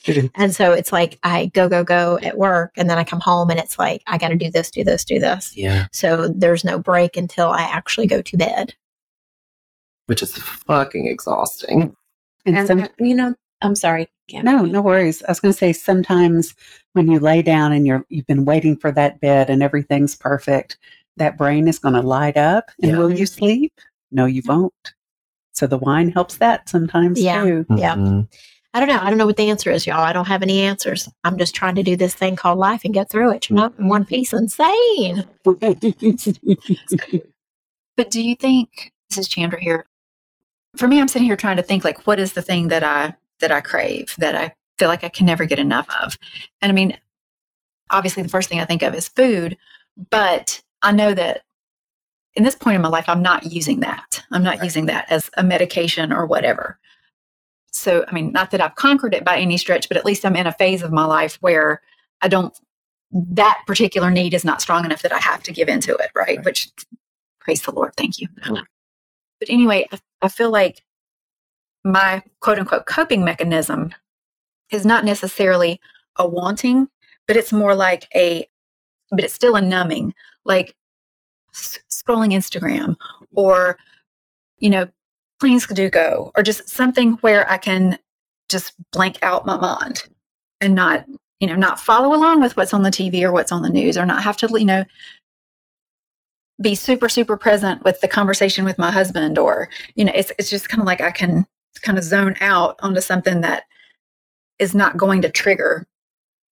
and 0.35 0.53
so 0.55 0.73
it's 0.73 0.91
like 0.93 1.19
I 1.23 1.47
go, 1.55 1.69
go, 1.69 1.85
go 1.85 2.19
at 2.21 2.37
work, 2.37 2.73
and 2.77 2.91
then 2.91 2.99
I 2.99 3.05
come 3.05 3.21
home 3.21 3.49
and 3.51 3.61
it's 3.61 3.79
like, 3.79 4.03
I 4.09 4.19
got 4.19 4.29
to 4.31 4.35
do 4.37 4.51
this, 4.51 4.69
do 4.71 4.83
this, 4.83 5.05
do 5.05 5.21
this. 5.21 5.57
Yeah. 5.57 5.87
So 5.93 6.27
there's 6.29 6.65
no 6.65 6.81
break 6.81 7.17
until 7.17 7.49
I 7.51 7.63
actually 7.63 8.09
go 8.09 8.21
to 8.23 8.37
bed. 8.37 8.75
Which 10.07 10.21
is 10.23 10.37
fucking 10.37 11.07
exhausting. 11.07 11.95
And, 12.45 12.59
And, 12.59 12.67
some, 12.67 12.81
uh, 12.83 12.89
you 12.99 13.15
know, 13.15 13.35
I'm 13.63 13.75
sorry. 13.77 14.09
Kim. 14.29 14.45
no, 14.45 14.65
no 14.65 14.81
worries. 14.83 15.23
I 15.25 15.31
was 15.31 15.41
going 15.41 15.53
to 15.53 15.59
say 15.59 15.73
sometimes 15.73 16.55
when 16.93 17.11
you 17.11 17.19
lay 17.19 17.43
down 17.43 17.73
and 17.73 17.87
you're 17.87 18.05
you've 18.09 18.27
been 18.27 18.45
waiting 18.45 18.77
for 18.77 18.91
that 18.93 19.21
bed 19.21 19.51
and 19.51 19.63
everything's 19.63 20.15
perfect, 20.15 20.79
that 21.17 21.37
brain 21.37 21.69
is 21.69 21.79
going 21.79 21.95
to 21.95 22.01
light 22.03 22.37
up. 22.37 22.71
And 22.83 22.93
Yeah. 22.93 22.99
will 22.99 23.13
you 23.13 23.27
sleep? 23.27 23.73
No, 24.11 24.27
you 24.27 24.43
won't. 24.47 24.95
So 25.53 25.67
the 25.67 25.79
wine 25.79 26.11
helps 26.11 26.37
that 26.39 26.69
sometimes 26.69 27.21
Yeah. 27.21 27.43
too. 27.43 27.67
Yeah. 27.77 27.95
Mhm. 27.97 28.29
I 28.75 28.81
don't 28.81 28.89
know. 28.89 29.01
I 29.03 29.11
don't 29.11 29.19
know 29.19 29.27
what 29.27 29.37
the 29.37 29.51
answer 29.51 29.71
is, 29.71 29.87
y'all. 29.87 30.01
I 30.01 30.15
don't 30.15 30.27
have 30.29 30.43
any 30.43 30.61
answers. 30.63 31.07
I'm 31.25 31.37
just 31.37 31.55
trying 31.55 31.75
to 31.75 31.83
do 31.83 31.95
this 31.95 32.15
thing 32.15 32.37
called 32.37 32.59
life 32.59 32.83
and 32.87 32.95
get 32.95 33.11
through 33.11 33.33
it. 33.33 33.51
You 33.51 33.57
know, 33.57 33.73
in 33.79 33.89
one 33.89 34.05
piece, 34.07 34.33
insane. 34.33 35.25
But 37.97 38.11
do 38.11 38.23
you 38.23 38.35
think 38.35 38.93
this 39.11 39.19
is 39.19 39.29
Chandra 39.29 39.61
here? 39.61 39.85
For 40.77 40.89
me, 40.89 40.99
I'm 41.01 41.09
sitting 41.09 41.27
here 41.27 41.37
trying 41.37 41.59
to 41.59 41.63
think 41.63 41.85
like, 41.85 42.07
what 42.07 42.19
is 42.19 42.33
the 42.33 42.41
thing 42.41 42.69
that 42.69 42.83
I 42.83 43.15
that 43.43 43.53
I 43.53 43.61
crave 43.61 44.15
that 44.19 44.35
I 44.35 44.55
feel 44.79 44.89
like 44.89 45.05
I 45.05 45.09
can 45.11 45.27
never 45.27 45.45
get 45.45 45.59
enough 45.59 45.87
of? 46.03 46.19
And 46.63 46.73
I 46.73 46.75
mean, 46.75 46.97
obviously, 47.91 48.23
the 48.23 48.29
first 48.31 48.49
thing 48.49 48.61
I 48.61 48.65
think 48.65 48.83
of 48.83 48.95
is 48.95 49.09
food, 49.09 49.57
but 50.11 50.63
I 50.81 50.93
know 50.93 51.13
that 51.15 51.43
in 52.35 52.45
this 52.45 52.55
point 52.55 52.77
in 52.77 52.81
my 52.83 52.89
life, 52.89 53.05
I'm 53.09 53.21
not 53.23 53.53
using 53.53 53.81
that. 53.81 54.25
I'm 54.33 54.43
not 54.43 54.57
Right. 54.57 54.65
using 54.65 54.87
that 54.87 55.11
as 55.11 55.29
a 55.37 55.43
medication 55.43 56.13
or 56.13 56.25
whatever. 56.25 56.79
So, 57.73 58.05
I 58.09 58.13
mean, 58.13 58.33
not 58.33 58.51
that 58.51 58.61
I've 58.63 58.75
conquered 58.75 59.15
it 59.15 59.25
by 59.25 59.37
any 59.39 59.57
stretch, 59.59 59.89
but 59.89 59.97
at 59.99 60.05
least 60.07 60.25
I'm 60.25 60.37
in 60.37 60.47
a 60.47 60.53
phase 60.53 60.83
of 60.83 60.93
my 60.93 61.05
life 61.05 61.37
where 61.43 61.83
I 62.23 62.29
don't. 62.29 62.57
That 63.11 63.63
particular 63.67 64.11
need 64.11 64.33
is 64.33 64.45
not 64.45 64.63
strong 64.63 64.87
enough 64.87 65.03
that 65.03 65.13
I 65.13 65.19
have 65.19 65.43
to 65.43 65.53
give 65.53 65.69
into 65.69 65.95
it, 65.95 66.11
right? 66.15 66.39
Right. 66.39 66.45
Which 66.45 66.71
praise 67.41 67.61
the 67.63 67.73
Lord, 67.73 67.95
thank 67.97 68.19
you. 68.19 68.29
But 68.47 69.51
anyway, 69.51 69.87
I, 69.93 69.99
I 70.23 70.29
feel 70.29 70.51
like 70.51 70.83
my 71.85 72.23
quote 72.41 72.59
unquote 72.59 72.87
coping 72.87 73.25
mechanism 73.25 73.95
is 74.71 74.87
not 74.87 75.05
necessarily 75.05 75.81
a 76.17 76.27
wanting, 76.27 76.89
but 77.27 77.37
it's 77.37 77.53
more 77.53 77.75
like 77.75 78.09
a, 78.15 78.49
but 79.11 79.25
it's 79.25 79.35
still 79.35 79.57
a 79.57 79.61
numbing, 79.61 80.15
like 80.45 80.75
s- 81.55 81.79
scrolling 81.91 82.33
Instagram 82.33 82.97
or, 83.35 83.79
you 84.59 84.71
know, 84.71 84.89
playing 85.41 85.59
Sudoku 85.59 86.31
or 86.37 86.43
just 86.43 86.69
something 86.69 87.13
where 87.15 87.51
I 87.51 87.59
can 87.59 87.99
just 88.49 88.75
blank 88.93 89.19
out 89.23 89.47
my 89.47 89.57
mind 89.57 90.09
and 90.61 90.75
not, 90.75 91.05
you 91.41 91.49
know, 91.49 91.57
not 91.57 91.81
follow 91.81 92.15
along 92.15 92.41
with 92.41 92.57
what's 92.57 92.73
on 92.73 92.83
the 92.83 92.91
TV 92.91 93.23
or 93.23 93.33
what's 93.33 93.53
on 93.53 93.63
the 93.63 93.71
news 93.71 93.99
or 93.99 94.07
not 94.07 94.23
have 94.23 94.37
to, 94.39 94.49
you 94.59 94.65
know, 94.65 94.85
be 96.61 96.75
super 96.75 97.09
super 97.09 97.37
present 97.37 97.83
with 97.83 98.01
the 98.01 98.09
conversation 98.09 98.65
with 98.65 98.79
my 98.79 98.91
husband 98.91 99.39
or 99.39 99.69
you 99.97 100.05
know 100.05 100.13
it's 100.15 100.31
it's 100.39 100.51
just 100.51 100.69
kind 100.69 100.81
of 100.81 100.87
like 100.87 101.01
I 101.01 101.11
can 101.11 101.47
kind 101.81 101.99
of 101.99 102.05
zone 102.05 102.35
out 102.41 102.77
onto 102.83 103.01
something 103.01 103.41
that 103.43 103.65
is 104.59 104.75
not 104.75 104.97
going 104.97 105.23
to 105.23 105.31
trigger 105.31 105.87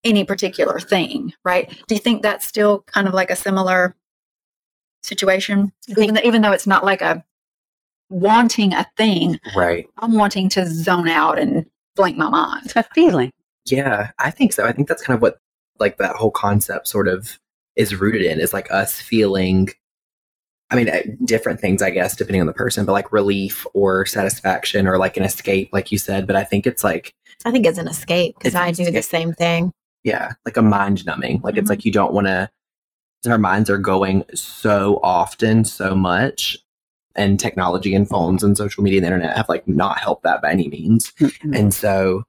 any 0.05 0.25
particular 0.25 0.81
thing 0.81 1.33
right 1.45 1.69
do 1.87 1.95
you 1.95 2.00
think 2.00 2.23
that's 2.23 2.47
still 2.47 2.81
kind 2.87 3.07
of 3.07 3.15
like 3.15 3.31
a 3.31 3.37
similar 3.37 3.95
situation 5.03 5.73
even 5.89 6.15
though, 6.15 6.21
even 6.25 6.43
though 6.43 6.53
it's 6.53 6.67
not 6.67 6.85
like 6.85 7.03
a 7.03 7.25
wanting 8.09 8.73
a 8.75 8.87
thing 8.97 9.39
Right. 9.55 9.87
i'm 9.99 10.15
wanting 10.15 10.49
to 10.50 10.67
zone 10.67 11.09
out 11.09 11.39
and 11.39 11.67
blank 11.97 12.17
my 12.17 12.29
mind 12.31 12.62
It's 12.67 12.77
a 12.77 12.83
feeling. 12.95 13.31
Yeah, 13.67 14.11
I 14.19 14.31
think 14.31 14.53
so. 14.55 14.65
I 14.65 14.73
think 14.73 14.89
that's 14.89 15.03
kind 15.03 15.15
of 15.15 15.21
what 15.23 15.37
like 15.79 15.99
that 15.99 16.17
whole 16.17 16.31
concept 16.31 16.89
sort 16.89 17.09
of 17.09 17.39
is 17.77 17.95
rooted 17.95 18.23
in 18.23 18.41
is 18.41 18.53
like 18.55 18.71
us 18.71 19.00
feeling 19.00 19.69
I 20.73 20.77
mean, 20.77 21.19
different 21.25 21.61
things, 21.61 21.83
I 21.83 21.91
guess, 21.91 22.15
depending 22.17 22.41
on 22.41 22.47
the 22.47 22.53
person, 22.53 22.87
but 22.87 22.93
like 22.93 23.12
relief 23.12 23.67
or 23.75 24.07
satisfaction 24.07 24.87
or 24.87 24.99
like 24.99 25.17
an 25.17 25.25
escape, 25.25 25.71
like 25.73 25.91
you 25.91 25.99
said. 25.99 26.27
But 26.27 26.37
I 26.37 26.45
think 26.45 26.67
it's 26.67 26.85
like, 26.85 27.12
I 27.45 27.50
think 27.50 27.67
it's 27.67 27.79
an 27.79 27.89
escape 27.89 28.37
because 28.39 28.55
I 28.55 28.71
do 28.71 28.91
the 28.91 29.03
same 29.03 29.33
thing. 29.33 29.73
yeah, 30.05 30.33
like 30.47 30.57
a 30.57 30.62
mind 30.62 31.05
numbing. 31.05 31.41
Like 31.43 31.57
Mhm. 31.57 31.59
it's 31.59 31.71
like 31.71 31.85
you 31.85 31.91
don't 31.93 32.12
want 32.15 32.27
to, 32.29 32.49
our 33.29 33.37
minds 33.39 33.69
are 33.69 33.79
going 33.79 34.25
so 34.35 34.99
often, 35.03 35.65
so 35.65 35.95
much. 35.95 36.57
And 37.17 37.39
technology 37.41 37.93
and 37.95 38.09
phones 38.09 38.43
and 38.45 38.57
social 38.57 38.83
media 38.85 38.99
and 38.99 39.05
the 39.05 39.09
internet 39.09 39.37
have 39.37 39.49
like 39.49 39.67
not 39.67 39.99
helped 39.99 40.23
that 40.23 40.41
by 40.41 40.53
any 40.53 40.69
means. 40.69 41.11
Mm-mm. 41.21 41.59
And 41.59 41.75
so 41.75 42.23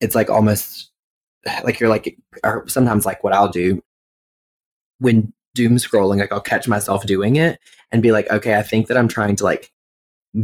it's 0.00 0.14
like 0.16 0.28
almost 0.28 0.90
like 1.64 1.78
you're 1.78 1.88
like, 1.88 2.18
or 2.42 2.66
sometimes 2.68 3.06
like 3.06 3.22
what 3.22 3.32
I'll 3.32 3.48
do 3.48 3.80
when 4.98 5.32
doom 5.54 5.76
scrolling, 5.76 6.18
like 6.18 6.32
I'll 6.32 6.40
catch 6.40 6.68
myself 6.68 7.06
doing 7.06 7.36
it 7.36 7.58
and 7.92 8.02
be 8.02 8.12
like, 8.12 8.30
okay, 8.30 8.56
I 8.56 8.62
think 8.62 8.88
that 8.88 8.96
I'm 8.96 9.08
trying 9.08 9.36
to 9.36 9.44
like 9.44 9.72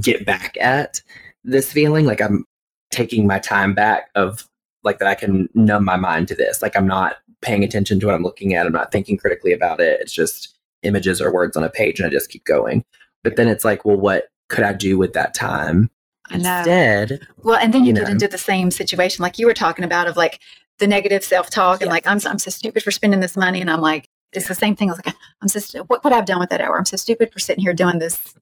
get 0.00 0.24
back 0.24 0.56
at 0.60 1.02
this 1.44 1.72
feeling. 1.72 2.06
Like 2.06 2.20
I'm 2.20 2.44
taking 2.90 3.26
my 3.26 3.38
time 3.38 3.74
back 3.74 4.10
of 4.14 4.48
like 4.82 4.98
that 4.98 5.08
I 5.08 5.14
can 5.14 5.48
numb 5.54 5.84
my 5.84 5.96
mind 5.96 6.28
to 6.28 6.34
this. 6.34 6.62
Like 6.62 6.76
I'm 6.76 6.86
not 6.86 7.16
paying 7.42 7.64
attention 7.64 8.00
to 8.00 8.06
what 8.06 8.14
I'm 8.14 8.22
looking 8.22 8.54
at. 8.54 8.66
I'm 8.66 8.72
not 8.72 8.92
thinking 8.92 9.16
critically 9.16 9.52
about 9.52 9.80
it. 9.80 10.00
It's 10.00 10.12
just 10.12 10.56
images 10.82 11.20
or 11.20 11.32
words 11.32 11.56
on 11.56 11.64
a 11.64 11.70
page 11.70 12.00
and 12.00 12.06
I 12.06 12.10
just 12.10 12.30
keep 12.30 12.44
going. 12.44 12.84
But 13.22 13.36
then 13.36 13.48
it's 13.48 13.64
like, 13.64 13.84
well, 13.84 13.96
what 13.96 14.28
could 14.48 14.64
I 14.64 14.72
do 14.72 14.96
with 14.96 15.12
that 15.12 15.34
time? 15.34 15.90
Instead, 16.30 17.26
Well, 17.42 17.58
and 17.58 17.74
then 17.74 17.82
you, 17.82 17.88
you 17.88 17.94
get 17.94 18.04
know. 18.04 18.10
into 18.10 18.28
the 18.28 18.38
same 18.38 18.70
situation 18.70 19.22
like 19.22 19.38
you 19.38 19.46
were 19.46 19.54
talking 19.54 19.84
about 19.84 20.06
of 20.06 20.16
like 20.16 20.40
the 20.78 20.86
negative 20.86 21.24
self 21.24 21.50
talk 21.50 21.80
and 21.82 21.90
like 21.90 22.06
I'm 22.06 22.20
I'm 22.24 22.38
so 22.38 22.50
stupid 22.50 22.82
for 22.82 22.90
spending 22.90 23.20
this 23.20 23.36
money, 23.36 23.60
and 23.60 23.70
I'm 23.70 23.80
like 23.80 24.08
it's 24.32 24.48
the 24.48 24.54
same 24.54 24.76
thing. 24.76 24.88
I 24.90 24.92
was 24.92 25.00
like 25.04 25.14
I'm 25.42 25.48
so 25.48 25.58
stu- 25.60 25.84
what 25.84 26.02
would 26.04 26.12
I 26.12 26.16
have 26.16 26.24
done 26.26 26.40
with 26.40 26.50
that 26.50 26.60
hour? 26.60 26.78
I'm 26.78 26.84
so 26.84 26.96
stupid 26.96 27.32
for 27.32 27.38
sitting 27.38 27.62
here 27.64 27.74
doing 27.74 27.98
this 27.98 28.34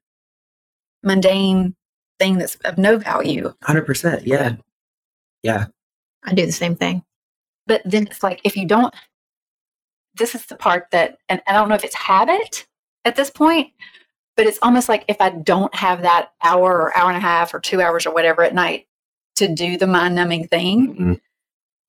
mundane 1.02 1.74
thing 2.18 2.38
that's 2.38 2.56
of 2.64 2.78
no 2.78 2.98
value. 2.98 3.52
100%. 3.64 4.22
Yeah. 4.26 4.56
Yeah. 5.42 5.66
I 6.24 6.34
do 6.34 6.44
the 6.46 6.52
same 6.52 6.74
thing. 6.74 7.04
But 7.66 7.82
then 7.84 8.06
it's 8.06 8.22
like 8.22 8.40
if 8.44 8.56
you 8.56 8.66
don't, 8.66 8.92
this 10.14 10.34
is 10.34 10.46
the 10.46 10.56
part 10.56 10.88
that, 10.90 11.18
and 11.28 11.40
I 11.46 11.52
don't 11.52 11.68
know 11.68 11.74
if 11.76 11.84
it's 11.84 11.94
habit 11.94 12.66
at 13.04 13.14
this 13.14 13.30
point, 13.30 13.68
but 14.36 14.46
it's 14.46 14.58
almost 14.62 14.88
like 14.88 15.04
if 15.08 15.20
I 15.20 15.30
don't 15.30 15.72
have 15.74 16.02
that 16.02 16.30
hour 16.42 16.72
or 16.82 16.96
hour 16.96 17.08
and 17.08 17.16
a 17.16 17.20
half 17.20 17.54
or 17.54 17.60
two 17.60 17.80
hours 17.80 18.04
or 18.06 18.12
whatever 18.12 18.42
at 18.42 18.54
night 18.54 18.86
to 19.36 19.46
do 19.54 19.76
the 19.76 19.86
mind 19.86 20.14
numbing 20.16 20.48
thing, 20.48 20.96
Mhm. 20.96 21.20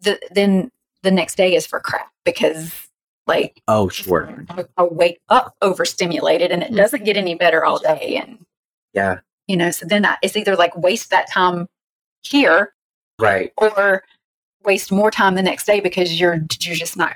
the, 0.01 0.19
then 0.31 0.71
the 1.01 1.11
next 1.11 1.35
day 1.35 1.55
is 1.55 1.65
for 1.65 1.79
crap 1.79 2.11
because 2.23 2.87
like 3.29 3.62
Oh, 3.67 3.88
sure. 3.88 4.45
I, 4.50 4.65
I 4.77 4.83
wake 4.83 5.19
up 5.29 5.55
overstimulated 5.62 6.51
and 6.51 6.62
it 6.63 6.74
doesn't 6.75 7.05
get 7.05 7.15
any 7.15 7.36
better 7.36 7.63
all 7.63 7.79
day 7.79 8.17
and 8.21 8.39
Yeah. 8.93 9.19
you 9.48 9.55
know 9.55 9.71
so 9.71 9.86
then 9.86 10.05
I, 10.05 10.17
it's 10.21 10.36
either 10.36 10.55
like 10.57 10.75
waste 10.75 11.09
that 11.12 11.29
time 11.31 11.67
here 12.24 12.74
Right. 13.19 13.53
or 13.57 14.03
waste 14.65 14.91
more 14.91 15.12
time 15.12 15.36
the 15.36 15.41
next 15.41 15.65
day 15.65 15.79
because 15.79 16.19
you're 16.19 16.39
you're 16.62 16.75
just 16.75 16.98
not 16.98 17.15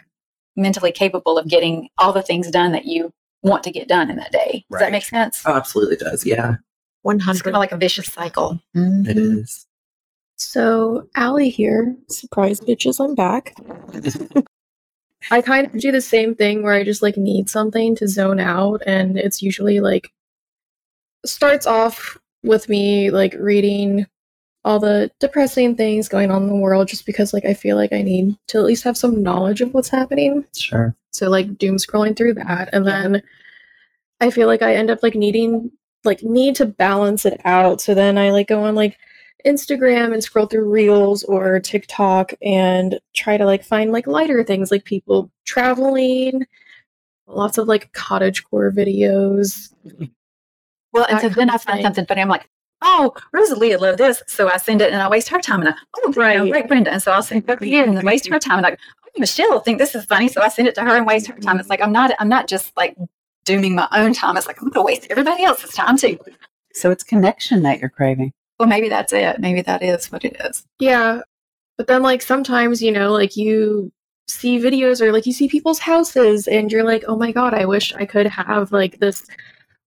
mentally 0.56 0.92
capable 0.92 1.38
of 1.38 1.48
getting 1.50 1.90
all 1.98 2.14
the 2.14 2.22
things 2.22 2.50
done 2.52 2.72
that 2.74 2.86
you 2.86 3.12
want 3.42 3.64
to 3.64 3.72
get 3.72 3.88
done 3.90 4.10
in 4.10 4.16
that 4.18 4.32
day 4.32 4.64
does 4.72 4.80
that 4.80 4.92
make 4.92 5.04
sense 5.04 5.42
Oh, 5.46 5.54
absolutely 5.56 5.98
does. 5.98 6.26
Yeah. 6.26 6.56
One 7.02 7.18
it's 7.18 7.26
kind 7.26 7.38
hundred. 7.38 7.50
of 7.56 7.60
like 7.60 7.72
a 7.74 7.78
vicious 7.78 8.06
cycle 8.08 8.60
It 8.74 8.80
Mhm. 8.80 9.42
is. 9.42 9.66
So, 10.38 11.08
Allie 11.16 11.50
here. 11.50 11.96
Surprise, 12.10 12.60
bitches, 12.60 13.00
I'm 13.04 13.14
back. 13.16 13.54
I 15.32 15.42
kind 15.42 15.68
of 15.68 15.80
do 15.80 15.92
the 15.92 16.02
same 16.02 16.36
thing 16.36 16.64
where 16.64 16.74
I 16.74 16.84
just 16.84 17.02
like 17.02 17.18
need 17.18 17.50
something 17.50 17.96
to 17.98 18.08
zone 18.08 18.40
out, 18.40 18.82
and 18.86 19.18
it's 19.18 19.42
usually 19.42 19.80
like 19.80 20.12
starts 21.26 21.66
off 21.66 22.18
with 22.44 22.68
me 22.68 23.10
like 23.10 23.34
reading 23.40 24.06
all 24.66 24.80
the 24.80 25.12
depressing 25.20 25.76
things 25.76 26.08
going 26.08 26.32
on 26.32 26.44
in 26.44 26.50
the 26.50 26.56
world 26.56 26.88
just 26.88 27.06
because 27.06 27.34
like 27.34 27.46
I 27.46 27.54
feel 27.54 27.76
like 27.76 27.92
I 27.92 28.02
need 28.02 28.38
to 28.48 28.60
at 28.60 28.66
least 28.66 28.84
have 28.84 28.98
some 28.98 29.22
knowledge 29.22 29.62
of 29.62 29.74
what's 29.74 29.90
happening. 29.90 30.46
Sure. 30.56 30.96
So 31.12 31.30
like 31.30 31.58
doom 31.58 31.78
scrolling 31.78 32.16
through 32.16 32.36
that 32.36 32.70
and 32.72 32.88
then 32.88 33.22
I 34.22 34.30
feel 34.30 34.48
like 34.48 34.62
I 34.62 34.76
end 34.76 34.90
up 34.90 35.04
like 35.04 35.16
needing 35.16 35.72
like 36.06 36.24
need 36.24 36.56
to 36.56 36.66
balance 36.66 37.26
it 37.26 37.42
out. 37.46 37.82
So 37.82 37.94
then 37.94 38.18
I 38.18 38.32
like 38.32 38.48
go 38.48 38.64
on 38.64 38.76
like 38.76 38.98
Instagram 39.46 40.14
and 40.14 40.24
scroll 40.24 40.46
through 40.46 40.70
reels 40.70 41.24
or 41.24 41.60
TikTok 41.60 42.34
and 42.42 43.00
try 43.14 43.38
to 43.38 43.46
like 43.46 43.64
find 43.64 43.92
like 43.92 44.08
lighter 44.08 44.44
things 44.44 44.72
like 44.72 44.86
people 44.86 45.30
traveling, 45.46 46.46
lots 47.28 47.58
of 47.58 47.68
like 47.68 47.92
cottagecore 47.94 48.72
videos. 48.74 49.74
well 50.94 51.06
and 51.10 51.20
so 51.20 51.30
then 51.30 51.50
i 51.50 51.54
kind 51.54 51.62
find 51.64 51.82
something 51.84 52.06
funny. 52.06 52.22
I'm 52.22 52.30
like 52.30 52.48
oh 52.86 53.14
rosalie 53.32 53.70
would 53.70 53.82
love 53.82 53.98
this. 53.98 54.22
So 54.28 54.50
i 54.50 54.58
send 54.58 54.82
it 54.82 54.92
and 54.94 55.02
i 55.02 55.10
waste 55.10 55.30
her 55.30 55.40
time 55.40 55.62
and 55.62 55.70
i 55.70 55.74
oh 55.98 56.14
right 56.16 56.40
Right. 56.40 56.52
right 56.52 56.68
brenda. 56.68 56.92
And 56.92 57.02
so 57.02 57.12
i'll 57.12 57.24
send 57.24 57.44
it 57.44 57.50
over 57.50 57.66
here 57.66 57.84
and 57.84 57.98
then 57.98 58.06
waste 58.06 58.28
her 58.28 58.40
time 58.40 58.60
and 58.60 58.64
like 58.64 58.80
oh, 59.06 59.20
michelle 59.20 59.50
will 59.52 59.60
think 59.60 59.78
this 59.78 59.96
is 59.96 60.06
funny. 60.06 60.28
So 60.28 60.42
i 60.42 60.48
send 60.50 60.68
it 60.68 60.76
to 60.76 60.82
her 60.82 60.96
and 60.96 61.06
waste 61.08 61.28
her 61.28 61.38
time. 61.40 61.60
It's 61.60 61.70
like 61.70 61.82
i'm 61.82 61.92
not 61.92 62.12
i'm 62.20 62.30
not 62.30 62.48
just 62.48 62.76
like 62.78 62.96
dooming 63.46 63.76
my 63.76 63.88
own 63.92 64.14
time. 64.14 64.38
It's 64.38 64.48
like 64.48 64.62
i'm 64.62 64.70
going 64.70 64.84
to 64.84 64.86
waste 64.86 65.08
everybody 65.10 65.44
else's 65.44 65.72
time 65.72 65.98
too. 65.98 66.18
So 66.74 66.92
it's 66.92 67.04
connection 67.04 67.64
that 67.64 67.80
you're 67.80 67.90
craving. 67.90 68.34
Well, 68.60 68.70
maybe 68.70 68.90
that's 68.90 69.14
it. 69.14 69.40
Maybe 69.40 69.62
that 69.62 69.82
is 69.82 70.12
what 70.12 70.26
it 70.26 70.36
is. 70.42 70.66
Yeah. 70.80 71.22
But 71.78 71.88
then, 71.88 72.04
like, 72.04 72.22
sometimes, 72.22 72.82
you 72.82 72.92
know, 72.92 73.12
like 73.12 73.36
you 73.36 73.92
see 74.28 74.58
videos 74.60 75.02
or 75.02 75.12
like 75.12 75.26
you 75.26 75.34
see 75.34 75.48
people's 75.48 75.80
houses 75.80 76.48
and 76.48 76.72
you're 76.72 76.84
like, 76.84 77.04
oh 77.08 77.18
my 77.18 77.32
God, 77.32 77.54
I 77.54 77.66
wish 77.66 77.94
I 77.96 78.06
could 78.06 78.28
have 78.28 78.72
like 78.72 79.00
this 79.00 79.26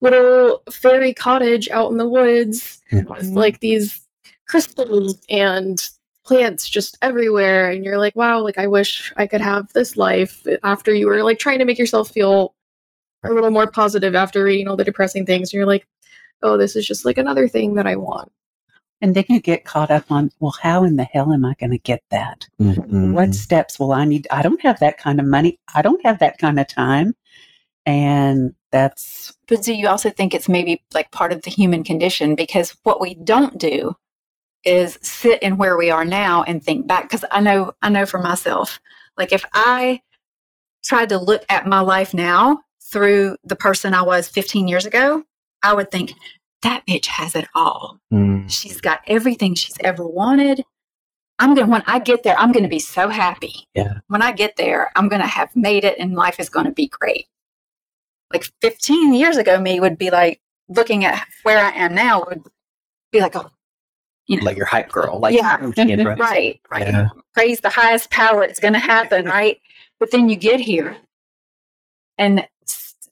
little 0.00 0.62
fairy 0.70 1.14
cottage 1.14 1.70
out 1.70 1.90
in 1.90 1.96
the 1.96 2.08
woods 2.08 2.82
with 2.92 3.28
like 3.28 3.60
these 3.60 4.04
crystals 4.46 5.18
and 5.30 5.88
plants 6.24 6.68
just 6.68 6.98
everywhere. 7.02 7.70
And 7.70 7.84
you're 7.84 7.98
like, 7.98 8.14
wow, 8.16 8.40
like, 8.40 8.58
I 8.58 8.66
wish 8.66 9.12
I 9.16 9.26
could 9.26 9.40
have 9.40 9.72
this 9.72 9.96
life 9.96 10.46
after 10.62 10.92
you 10.92 11.06
were 11.06 11.22
like 11.22 11.38
trying 11.38 11.60
to 11.60 11.64
make 11.64 11.78
yourself 11.78 12.10
feel 12.10 12.54
a 13.24 13.32
little 13.32 13.50
more 13.50 13.70
positive 13.70 14.14
after 14.14 14.44
reading 14.44 14.68
all 14.68 14.76
the 14.76 14.84
depressing 14.84 15.24
things. 15.24 15.48
And 15.48 15.58
you're 15.58 15.66
like, 15.66 15.86
oh, 16.42 16.56
this 16.56 16.76
is 16.76 16.86
just 16.86 17.04
like 17.04 17.16
another 17.16 17.48
thing 17.48 17.74
that 17.74 17.86
I 17.86 17.96
want. 17.96 18.30
And 19.02 19.14
then 19.14 19.24
you 19.28 19.40
get 19.40 19.64
caught 19.64 19.90
up 19.90 20.10
on, 20.10 20.30
well, 20.40 20.54
how 20.62 20.84
in 20.84 20.96
the 20.96 21.04
hell 21.04 21.32
am 21.32 21.44
I 21.44 21.54
going 21.60 21.70
to 21.70 21.78
get 21.78 22.02
that? 22.10 22.46
Mhm. 22.60 23.12
What 23.12 23.34
steps 23.34 23.78
will 23.78 23.92
I 23.92 24.04
need? 24.06 24.26
I 24.30 24.42
don't 24.42 24.60
have 24.62 24.80
that 24.80 24.96
kind 24.96 25.20
of 25.20 25.26
money. 25.26 25.58
I 25.74 25.82
don't 25.82 26.04
have 26.04 26.18
that 26.20 26.38
kind 26.38 26.58
of 26.58 26.66
time. 26.66 27.14
And 27.84 28.54
that's, 28.72 29.34
But 29.48 29.62
do 29.62 29.74
you 29.74 29.88
also 29.88 30.10
think 30.10 30.34
it's 30.34 30.48
maybe 30.48 30.82
like 30.94 31.10
part 31.12 31.32
of 31.32 31.42
the 31.42 31.50
human 31.50 31.84
condition? 31.84 32.34
Because 32.34 32.76
what 32.82 33.00
we 33.00 33.14
don't 33.14 33.58
do 33.58 33.94
is 34.64 34.98
sit 35.02 35.42
in 35.42 35.58
where 35.58 35.76
we 35.76 35.90
are 35.90 36.04
now 36.04 36.42
and 36.42 36.62
think 36.64 36.86
back. 36.86 37.04
Because 37.04 37.24
I 37.30 37.40
know, 37.40 37.72
I 37.82 37.90
know 37.90 38.06
for 38.06 38.18
myself, 38.18 38.80
like 39.16 39.32
if 39.32 39.44
I 39.52 40.00
tried 40.84 41.10
to 41.10 41.18
look 41.18 41.44
at 41.48 41.66
my 41.66 41.80
life 41.80 42.14
now 42.14 42.60
through 42.82 43.36
the 43.44 43.56
person 43.56 43.94
I 43.94 44.02
was 44.02 44.28
15 44.28 44.68
years 44.68 44.86
ago, 44.86 45.22
I 45.62 45.72
would 45.72 45.90
think 45.90 46.14
that 46.66 46.84
bitch 46.84 47.06
has 47.06 47.36
it 47.36 47.46
all. 47.54 48.00
Mm. 48.12 48.50
She's 48.50 48.80
got 48.80 49.00
everything 49.06 49.54
she's 49.54 49.76
ever 49.84 50.04
wanted. 50.04 50.64
I'm 51.38 51.54
going 51.54 51.66
to, 51.66 51.70
when 51.70 51.84
I 51.86 52.00
get 52.00 52.24
there, 52.24 52.36
I'm 52.36 52.50
going 52.50 52.64
to 52.64 52.68
be 52.68 52.80
so 52.80 53.08
happy. 53.08 53.68
Yeah. 53.74 53.98
When 54.08 54.20
I 54.20 54.32
get 54.32 54.56
there, 54.56 54.90
I'm 54.96 55.08
going 55.08 55.22
to 55.22 55.28
have 55.28 55.54
made 55.54 55.84
it 55.84 55.96
and 55.98 56.14
life 56.14 56.40
is 56.40 56.48
going 56.48 56.66
to 56.66 56.72
be 56.72 56.88
great. 56.88 57.26
Like 58.32 58.50
15 58.62 59.14
years 59.14 59.36
ago, 59.36 59.60
me 59.60 59.78
would 59.78 59.96
be 59.96 60.10
like 60.10 60.40
looking 60.68 61.04
at 61.04 61.24
where 61.44 61.64
I 61.64 61.70
am 61.70 61.94
now 61.94 62.24
would 62.26 62.42
be 63.12 63.20
like, 63.20 63.36
oh, 63.36 63.50
you 64.26 64.38
know, 64.38 64.44
Like 64.44 64.56
your 64.56 64.66
hype 64.66 64.90
girl. 64.90 65.20
Like 65.20 65.36
Yeah. 65.36 65.58
Kendra. 65.58 66.18
right, 66.18 66.60
right. 66.68 66.88
Yeah. 66.88 67.08
Praise 67.32 67.60
the 67.60 67.70
highest 67.70 68.10
power. 68.10 68.42
It's 68.42 68.58
going 68.58 68.74
to 68.74 68.80
happen, 68.80 69.24
right? 69.26 69.60
But 70.00 70.10
then 70.10 70.28
you 70.28 70.34
get 70.34 70.58
here 70.58 70.96
and 72.18 72.48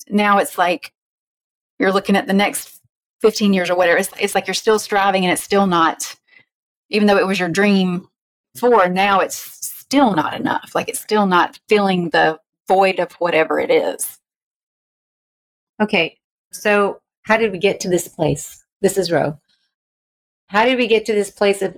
now 0.08 0.38
it's 0.38 0.58
like 0.58 0.92
you're 1.78 1.92
looking 1.92 2.16
at 2.16 2.26
the 2.26 2.32
next 2.32 2.73
15 3.24 3.54
years 3.54 3.70
or 3.70 3.74
whatever. 3.74 3.96
It's, 3.96 4.10
it's 4.20 4.34
like 4.34 4.46
you're 4.46 4.52
still 4.52 4.78
striving 4.78 5.24
and 5.24 5.32
it's 5.32 5.42
still 5.42 5.66
not, 5.66 6.14
even 6.90 7.08
though 7.08 7.16
it 7.16 7.26
was 7.26 7.40
your 7.40 7.48
dream 7.48 8.06
for 8.54 8.86
now, 8.86 9.20
it's 9.20 9.34
still 9.34 10.14
not 10.14 10.38
enough. 10.38 10.72
Like 10.74 10.90
it's 10.90 11.00
still 11.00 11.26
not 11.26 11.58
filling 11.66 12.10
the 12.10 12.38
void 12.68 12.98
of 12.98 13.12
whatever 13.14 13.58
it 13.58 13.70
is. 13.70 14.18
Okay, 15.80 16.18
so 16.52 17.00
how 17.22 17.38
did 17.38 17.50
we 17.50 17.58
get 17.58 17.80
to 17.80 17.88
this 17.88 18.08
place? 18.08 18.62
This 18.82 18.98
is 18.98 19.10
Roe. 19.10 19.38
How 20.48 20.66
did 20.66 20.76
we 20.76 20.86
get 20.86 21.06
to 21.06 21.14
this 21.14 21.30
place 21.30 21.62
of 21.62 21.74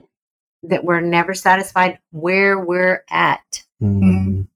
that 0.64 0.82
we're 0.82 1.00
never 1.00 1.32
satisfied 1.32 2.00
where 2.10 2.58
we're 2.58 3.04
at? 3.08 3.62
Mm. 3.80 4.48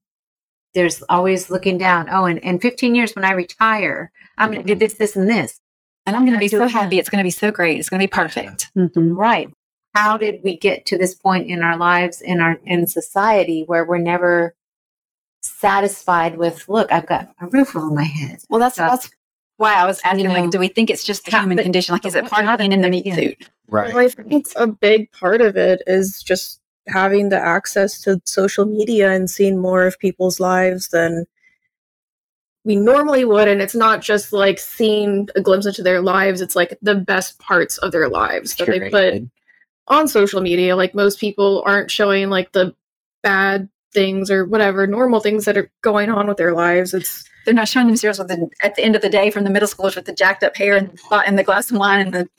There's 0.73 1.01
always 1.03 1.49
looking 1.49 1.77
down. 1.77 2.09
Oh, 2.11 2.25
and 2.25 2.39
in 2.39 2.59
15 2.59 2.95
years 2.95 3.13
when 3.15 3.23
I 3.23 3.31
retire, 3.31 4.11
I'm 4.37 4.51
going 4.51 4.65
to 4.65 4.75
do 4.75 4.77
this, 4.77 4.95
this, 4.95 5.15
and 5.15 5.29
this. 5.29 5.61
And 6.05 6.15
I'm 6.15 6.23
going 6.23 6.33
to 6.33 6.39
be 6.39 6.47
so 6.47 6.67
happy. 6.67 6.97
It's 6.99 7.09
going 7.09 7.19
to 7.21 7.23
be 7.27 7.29
so 7.31 7.51
great. 7.51 7.79
It's 7.79 7.89
going 7.89 7.99
to 7.99 8.03
be 8.03 8.09
perfect. 8.11 8.71
mhm. 8.75 9.15
Right. 9.15 9.49
How 9.93 10.17
did 10.17 10.41
we 10.43 10.57
get 10.57 10.85
to 10.87 10.97
this 10.97 11.13
point 11.13 11.47
in 11.47 11.61
our 11.61 11.77
lives, 11.77 12.21
in 12.21 12.39
our 12.39 12.57
in 12.65 12.87
society, 12.87 13.63
where 13.67 13.85
we're 13.85 13.97
never 13.97 14.55
satisfied 15.41 16.37
with? 16.37 16.67
Look, 16.69 16.91
I've 16.91 17.05
got 17.07 17.33
a 17.41 17.47
roof 17.47 17.75
over 17.75 17.89
my 17.91 18.03
head. 18.03 18.39
Well, 18.49 18.59
that's 18.59 18.77
Yeah. 18.77 18.89
that's 18.89 19.09
why 19.57 19.73
I 19.75 19.85
was 19.85 19.99
asking. 20.03 20.27
know, 20.27 20.33
like, 20.33 20.49
do 20.49 20.59
we 20.59 20.69
think 20.69 20.89
it's 20.89 21.03
just 21.03 21.25
the 21.25 21.37
human 21.37 21.57
but- 21.57 21.63
condition? 21.63 21.93
Like, 21.93 22.05
is 22.05 22.15
it 22.15 22.25
part 22.25 22.45
how 22.45 22.53
of 22.53 22.57
being 22.59 22.71
in 22.71 22.81
the 22.81 22.89
meat 22.89 23.13
suit? 23.13 23.49
Right. 23.67 23.93
Well, 23.93 24.03
I 24.03 24.09
think 24.09 24.31
it's 24.33 24.53
a 24.55 24.67
big 24.67 25.11
part 25.11 25.41
of 25.41 25.55
it 25.55 25.81
is 25.87 26.23
just 26.23 26.59
having 26.87 27.29
the 27.29 27.39
access 27.39 28.01
to 28.01 28.19
social 28.25 28.65
media 28.65 29.11
and 29.11 29.29
seeing 29.29 29.59
more 29.59 29.85
of 29.85 29.99
people's 29.99 30.39
lives 30.39 30.89
than 30.89 31.25
we 32.63 32.75
normally 32.75 33.25
would. 33.25 33.47
And 33.47 33.61
it's 33.61 33.75
not 33.75 34.01
just 34.01 34.33
like 34.33 34.59
seeing 34.59 35.27
a 35.35 35.41
glimpse 35.41 35.65
into 35.65 35.83
their 35.83 36.01
lives, 36.01 36.41
it's 36.41 36.55
like 36.55 36.77
the 36.81 36.95
best 36.95 37.39
parts 37.39 37.77
of 37.79 37.91
their 37.91 38.09
lives 38.09 38.55
that 38.55 38.67
they 38.67 38.89
put 38.89 39.13
Curated. 39.13 39.29
on 39.87 40.07
social 40.07 40.41
media. 40.41 40.75
Like 40.75 40.93
most 40.93 41.19
people 41.19 41.63
aren't 41.65 41.91
showing 41.91 42.29
like 42.29 42.51
the 42.51 42.75
bad 43.23 43.69
things 43.93 44.31
or 44.31 44.45
whatever 44.45 44.87
normal 44.87 45.19
things 45.19 45.45
that 45.45 45.57
are 45.57 45.69
going 45.81 46.09
on 46.09 46.27
with 46.27 46.37
their 46.37 46.53
lives. 46.53 46.93
It's 46.93 47.25
They're 47.45 47.53
not 47.53 47.67
showing 47.67 47.87
themselves 47.87 48.19
with 48.19 48.29
the, 48.29 48.49
at 48.61 48.75
the 48.75 48.83
end 48.83 48.95
of 48.95 49.01
the 49.01 49.09
day 49.09 49.31
from 49.31 49.43
the 49.43 49.49
middle 49.49 49.67
schoolers 49.67 49.95
with 49.95 50.05
the 50.05 50.13
jacked 50.13 50.43
up 50.43 50.55
hair 50.55 50.77
and 50.77 50.89
the, 51.09 51.23
and 51.25 51.37
the 51.37 51.43
glass 51.43 51.71
of 51.71 51.77
wine 51.77 51.99
and 52.01 52.13
the 52.13 52.29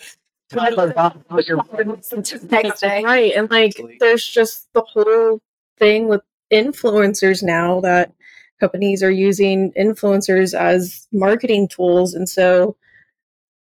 next 2.51 2.81
day. 2.81 3.03
Right. 3.05 3.33
And 3.35 3.51
like 3.51 3.71
Absolutely. 3.71 3.97
there's 4.01 4.27
just 4.27 4.73
the 4.73 4.83
whole 4.83 5.41
thing 5.79 6.09
with 6.09 6.23
influencers 6.53 7.43
now 7.43 7.81
that 7.81 8.13
companies 8.63 9.03
are 9.03 9.11
using 9.11 9.73
influencers 9.73 10.55
as 10.55 11.09
marketing 11.13 11.67
tools. 11.67 12.15
And 12.15 12.29
so 12.29 12.77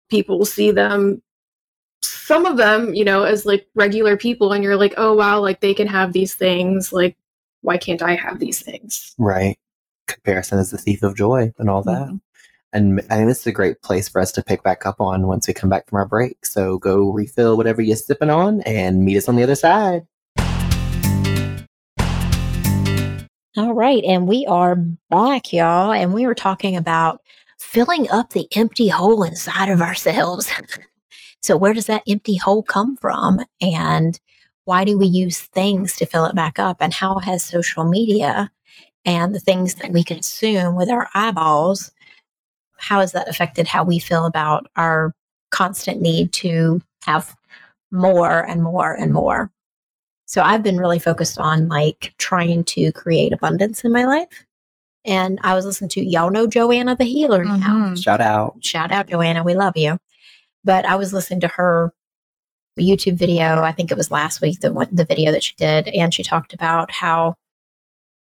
people 0.08 0.46
see 0.46 0.70
them 0.70 1.20
some 2.02 2.46
of 2.46 2.56
them, 2.56 2.94
you 2.94 3.04
know, 3.04 3.24
as 3.24 3.44
like 3.44 3.66
regular 3.74 4.16
people 4.16 4.52
and 4.52 4.64
you're 4.64 4.76
like, 4.76 4.94
oh 4.96 5.14
wow, 5.14 5.40
like 5.40 5.60
they 5.60 5.74
can 5.74 5.86
have 5.86 6.12
these 6.12 6.34
things. 6.34 6.90
Like, 6.90 7.16
why 7.60 7.76
can't 7.76 8.02
I 8.02 8.14
have 8.14 8.38
these 8.38 8.62
things? 8.62 9.14
Right. 9.18 9.58
Comparison 10.06 10.58
is 10.58 10.70
the 10.70 10.78
thief 10.78 11.02
of 11.02 11.16
joy 11.16 11.52
and 11.58 11.68
all 11.68 11.82
that. 11.82 12.08
Mhm. 12.08 12.20
And 12.72 13.00
I 13.10 13.16
think 13.16 13.28
this 13.28 13.40
is 13.40 13.46
a 13.46 13.52
great 13.52 13.82
place 13.82 14.08
for 14.08 14.20
us 14.20 14.32
to 14.32 14.42
pick 14.42 14.62
back 14.62 14.86
up 14.86 15.00
on 15.00 15.26
once 15.26 15.48
we 15.48 15.54
come 15.54 15.70
back 15.70 15.88
from 15.88 15.96
our 15.96 16.06
break. 16.06 16.46
So 16.46 16.78
go 16.78 17.10
refill 17.10 17.56
whatever 17.56 17.82
you're 17.82 17.96
sipping 17.96 18.30
on 18.30 18.60
and 18.62 19.04
meet 19.04 19.16
us 19.18 19.28
on 19.28 19.36
the 19.36 19.42
other 19.42 19.54
side. 19.54 20.06
All 23.58 23.74
right. 23.74 24.04
And 24.04 24.28
we 24.28 24.46
are 24.46 24.76
back, 25.10 25.52
y'all. 25.52 25.90
And 25.90 26.14
we 26.14 26.28
were 26.28 26.34
talking 26.36 26.76
about 26.76 27.20
filling 27.58 28.08
up 28.08 28.30
the 28.30 28.46
empty 28.54 28.86
hole 28.86 29.24
inside 29.24 29.68
of 29.68 29.82
ourselves. 29.82 30.48
so, 31.42 31.56
where 31.56 31.74
does 31.74 31.86
that 31.86 32.04
empty 32.06 32.36
hole 32.36 32.62
come 32.62 32.96
from? 32.96 33.40
And 33.60 34.20
why 34.64 34.84
do 34.84 34.96
we 34.96 35.06
use 35.06 35.40
things 35.40 35.96
to 35.96 36.06
fill 36.06 36.24
it 36.26 36.36
back 36.36 36.60
up? 36.60 36.76
And 36.78 36.94
how 36.94 37.18
has 37.18 37.42
social 37.42 37.82
media 37.82 38.48
and 39.04 39.34
the 39.34 39.40
things 39.40 39.74
that 39.74 39.90
we 39.90 40.04
consume 40.04 40.76
with 40.76 40.88
our 40.88 41.08
eyeballs, 41.14 41.90
how 42.76 43.00
has 43.00 43.10
that 43.10 43.28
affected 43.28 43.66
how 43.66 43.82
we 43.82 43.98
feel 43.98 44.24
about 44.24 44.68
our 44.76 45.12
constant 45.50 46.00
need 46.00 46.32
to 46.34 46.80
have 47.06 47.34
more 47.90 48.38
and 48.38 48.62
more 48.62 48.92
and 48.92 49.12
more? 49.12 49.50
So 50.28 50.42
I've 50.42 50.62
been 50.62 50.76
really 50.76 50.98
focused 50.98 51.38
on 51.38 51.68
like 51.68 52.12
trying 52.18 52.62
to 52.64 52.92
create 52.92 53.32
abundance 53.32 53.82
in 53.82 53.92
my 53.92 54.04
life. 54.04 54.44
And 55.06 55.40
I 55.42 55.54
was 55.54 55.64
listening 55.64 55.88
to 55.90 56.04
y'all 56.04 56.30
know 56.30 56.46
Joanna 56.46 56.96
the 56.96 57.04
healer 57.04 57.44
now. 57.44 57.56
Mhm. 57.56 58.02
Shout 58.02 58.20
out. 58.20 58.56
Shout 58.60 58.92
out 58.92 59.08
Joanna, 59.08 59.42
we 59.42 59.54
love 59.54 59.74
you. 59.76 59.98
But 60.64 60.84
I 60.84 60.96
was 60.96 61.14
listening 61.14 61.40
to 61.40 61.48
her 61.48 61.94
YouTube 62.78 63.16
video. 63.16 63.62
I 63.62 63.72
think 63.72 63.90
it 63.90 63.96
was 63.96 64.10
last 64.10 64.42
week 64.42 64.60
the 64.60 64.88
the 64.92 65.06
video 65.06 65.32
that 65.32 65.42
she 65.42 65.54
did, 65.56 65.88
and 65.88 66.12
she 66.12 66.22
talked 66.22 66.52
about 66.52 66.90
how 66.92 67.34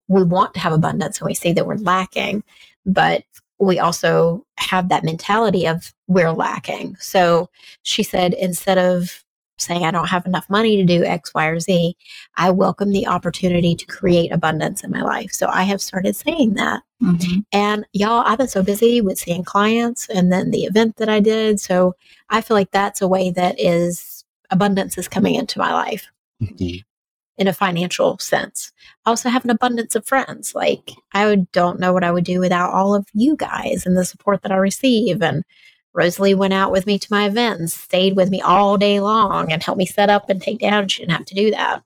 we 0.07 0.23
want 0.23 0.55
to 0.55 0.59
have 0.59 0.73
abundance 0.73 1.19
and 1.19 1.27
we 1.27 1.35
see 1.35 1.53
that 1.53 1.67
we're 1.67 1.75
lacking, 1.75 2.43
but 2.83 3.23
we 3.59 3.77
also 3.77 4.43
have 4.57 4.89
that 4.89 5.03
mentality 5.03 5.67
of 5.67 5.93
we're 6.07 6.31
lacking. 6.31 6.97
So 6.99 7.49
she 7.83 8.01
said 8.01 8.33
instead 8.33 8.79
of 8.79 9.23
saying 9.61 9.85
I 9.85 9.91
don't 9.91 10.09
have 10.09 10.25
enough 10.25 10.49
money 10.49 10.77
to 10.77 10.85
do 10.85 11.03
X, 11.03 11.33
Y, 11.33 11.45
or 11.45 11.59
Z, 11.59 11.95
I 12.37 12.49
welcome 12.51 12.91
the 12.91 13.07
opportunity 13.07 13.75
to 13.75 13.85
create 13.85 14.31
abundance 14.31 14.83
in 14.83 14.91
my 14.91 15.01
life. 15.01 15.31
So 15.31 15.47
I 15.47 15.63
have 15.63 15.81
started 15.81 16.15
saying 16.15 16.55
that. 16.55 16.81
Mhm. 17.01 17.45
And 17.51 17.85
y'all, 17.93 18.23
I've 18.25 18.37
been 18.37 18.47
so 18.47 18.63
busy 18.63 19.01
with 19.01 19.19
seeing 19.19 19.43
clients 19.43 20.07
and 20.09 20.31
then 20.31 20.51
the 20.51 20.63
event 20.63 20.97
that 20.97 21.09
I 21.09 21.19
did. 21.19 21.59
So 21.59 21.95
I 22.29 22.41
feel 22.41 22.55
like 22.55 22.71
that's 22.71 23.01
a 23.01 23.07
way 23.07 23.31
that 23.31 23.59
is 23.59 24.23
abundance 24.49 24.97
is 24.97 25.07
coming 25.07 25.35
into 25.35 25.59
my 25.59 25.73
life 25.73 26.07
Mhm. 26.41 26.83
in 27.37 27.47
a 27.47 27.53
financial 27.53 28.17
sense. 28.19 28.71
I 29.05 29.09
also 29.09 29.29
have 29.29 29.43
an 29.45 29.49
abundance 29.49 29.95
of 29.95 30.05
friends. 30.05 30.53
Like 30.53 30.91
I 31.13 31.25
would, 31.25 31.51
don't 31.51 31.79
know 31.79 31.93
what 31.93 32.03
I 32.03 32.11
would 32.11 32.25
do 32.25 32.39
without 32.39 32.71
all 32.73 32.93
of 32.93 33.07
you 33.13 33.35
guys 33.35 33.85
and 33.85 33.97
the 33.97 34.05
support 34.05 34.41
that 34.43 34.51
I 34.51 34.57
receive. 34.57 35.21
And 35.23 35.43
Rosalie 35.93 36.35
went 36.35 36.53
out 36.53 36.71
with 36.71 36.85
me 36.85 36.97
to 36.97 37.07
my 37.11 37.25
event 37.25 37.59
and 37.59 37.71
stayed 37.71 38.15
with 38.15 38.29
me 38.29 38.41
all 38.41 38.77
day 38.77 38.99
long 38.99 39.51
and 39.51 39.61
helped 39.61 39.77
me 39.77 39.85
set 39.85 40.09
up 40.09 40.29
and 40.29 40.41
take 40.41 40.59
down. 40.59 40.87
She 40.87 41.01
didn't 41.01 41.17
have 41.17 41.25
to 41.25 41.35
do 41.35 41.51
that. 41.51 41.83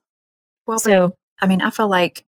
Well, 0.66 0.78
So 0.78 1.14
I 1.40 1.46
mean, 1.46 1.60
I 1.60 1.70
feel 1.70 1.88
like 1.88 2.24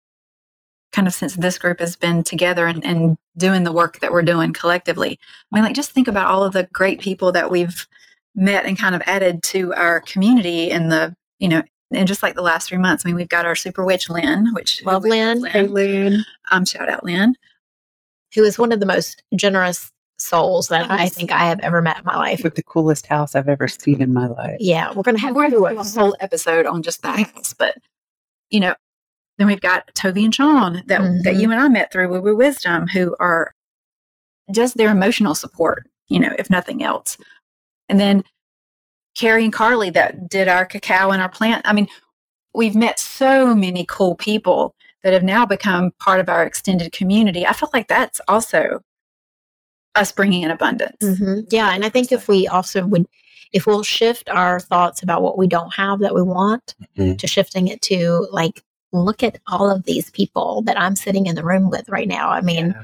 kind 0.92 1.08
of 1.08 1.14
since 1.14 1.36
this 1.36 1.58
group 1.58 1.80
has 1.80 1.96
been 1.96 2.24
together 2.24 2.68
and, 2.68 2.84
and 2.86 3.18
doing 3.38 3.64
the 3.64 3.72
work 3.72 4.00
that 4.00 4.12
we're 4.12 4.22
doing 4.22 4.54
collectively, 4.54 5.20
I 5.52 5.56
mean, 5.56 5.64
like 5.64 5.76
just 5.76 5.92
think 5.92 6.08
about 6.08 6.28
all 6.28 6.44
of 6.44 6.54
the 6.54 6.68
great 6.72 7.02
people 7.02 7.32
that 7.34 7.52
we've 7.52 7.88
met 8.34 8.66
and 8.66 8.78
kind 8.78 8.96
of 8.96 9.02
added 9.06 9.44
to 9.44 9.74
our 9.74 10.02
community 10.02 10.70
in 10.72 10.90
the, 10.90 11.16
you 11.40 11.48
know, 11.50 11.64
in 11.92 12.08
just 12.08 12.24
like 12.24 12.36
the 12.36 12.42
last 12.42 12.70
three 12.70 12.78
months. 12.78 13.06
I 13.06 13.10
mean, 13.10 13.16
we've 13.16 13.30
got 13.30 13.46
our 13.46 13.56
super 13.56 13.86
witch 13.86 14.10
Lynn, 14.10 14.54
which 14.54 14.84
Love 14.86 15.04
Lynn. 15.04 15.42
Lynn. 15.42 16.26
Um, 16.52 16.66
shout 16.66 16.90
out 16.90 17.04
Lynn. 17.04 17.36
Who 18.34 18.44
is 18.44 18.58
one 18.58 18.72
of 18.72 18.80
the 18.80 18.86
most 18.86 19.24
generous 19.36 19.92
souls 20.18 20.70
that 20.70 20.90
I 20.90 21.10
think 21.10 21.32
I 21.32 21.46
have 21.46 21.60
ever 21.60 21.82
met 21.82 21.98
in 22.00 22.06
my 22.06 22.16
life. 22.16 22.44
With 22.44 22.56
the 22.56 22.64
coolest 22.64 23.06
house 23.08 23.36
I've 23.36 23.50
ever 23.50 23.68
seen 23.68 24.02
in 24.02 24.14
my 24.14 24.28
life. 24.28 24.58
Yeah, 24.60 24.94
we're 24.94 25.04
gonna 25.04 25.20
have 25.20 25.36
We're 25.36 25.46
to 25.46 25.52
do 25.52 25.66
a 25.66 25.84
whole 25.84 26.16
episode 26.20 26.66
on 26.66 26.82
just 26.84 27.02
that 27.04 27.20
house, 27.28 27.54
but 27.54 27.76
you 28.50 28.60
know, 28.60 28.76
then 29.38 29.48
we've 29.48 29.62
got 29.62 29.94
Toby 29.96 30.24
and 30.24 30.34
Sean 30.34 30.84
that 30.88 31.02
that 31.24 31.36
Mhm. 31.36 31.40
you 31.42 31.52
and 31.52 31.60
I 31.60 31.68
met 31.68 31.92
through 31.92 32.10
Woo 32.10 32.22
Woo 32.22 32.36
Wisdom, 32.36 32.88
who 32.88 33.16
are 33.20 33.54
just 34.52 34.78
their 34.78 34.90
emotional 34.92 35.36
support, 35.36 35.90
you 36.08 36.20
know, 36.20 36.34
if 36.38 36.50
nothing 36.50 36.84
else. 36.84 37.18
And 37.90 38.00
then 38.00 38.24
Carrie 39.18 39.44
and 39.44 39.54
Carly 39.54 39.90
that 39.92 40.30
did 40.30 40.48
our 40.48 40.66
cacao 40.66 41.12
and 41.12 41.22
our 41.22 41.30
plant. 41.30 41.68
I 41.68 41.74
mean, 41.74 41.88
we've 42.54 42.76
met 42.76 43.00
so 43.00 43.54
many 43.56 43.86
cool 43.88 44.16
people 44.16 44.76
that 45.04 45.14
have 45.14 45.24
now 45.24 45.46
become 45.46 45.92
part 46.00 46.20
of 46.20 46.30
our 46.30 46.44
extended 46.44 46.92
community. 46.92 47.46
I 47.46 47.54
feel 47.54 47.70
like 47.74 47.88
that's 47.88 48.22
also 48.28 48.82
us 49.96 50.12
bringing 50.12 50.44
in 50.44 50.52
abundance. 50.52 50.98
Mhm. 51.02 51.48
Yeah, 51.52 51.72
and 51.74 51.86
I 51.86 51.90
think 51.90 52.12
if 52.12 52.28
we 52.28 52.48
also 52.48 52.86
would, 52.86 53.08
if 53.54 53.66
we'll 53.66 53.84
shift 53.84 54.30
our 54.30 54.60
thoughts 54.60 55.02
about 55.04 55.22
what 55.22 55.38
we 55.38 55.48
don't 55.48 55.74
have 55.74 56.00
that 56.00 56.14
we 56.16 56.22
want 56.22 56.76
Mhm. 56.98 57.18
to 57.18 57.28
shifting 57.28 57.68
it 57.68 57.82
to 57.84 58.28
like, 58.32 58.64
look 58.92 59.24
at 59.24 59.40
all 59.48 59.70
of 59.70 59.84
these 59.84 60.10
people 60.12 60.62
that 60.64 60.80
I'm 60.80 60.96
sitting 60.96 61.26
in 61.26 61.36
the 61.36 61.44
room 61.44 61.70
with 61.70 61.88
right 61.90 62.08
now. 62.08 62.30
I 62.30 62.42
mean, 62.42 62.68
Yeah. 62.68 62.84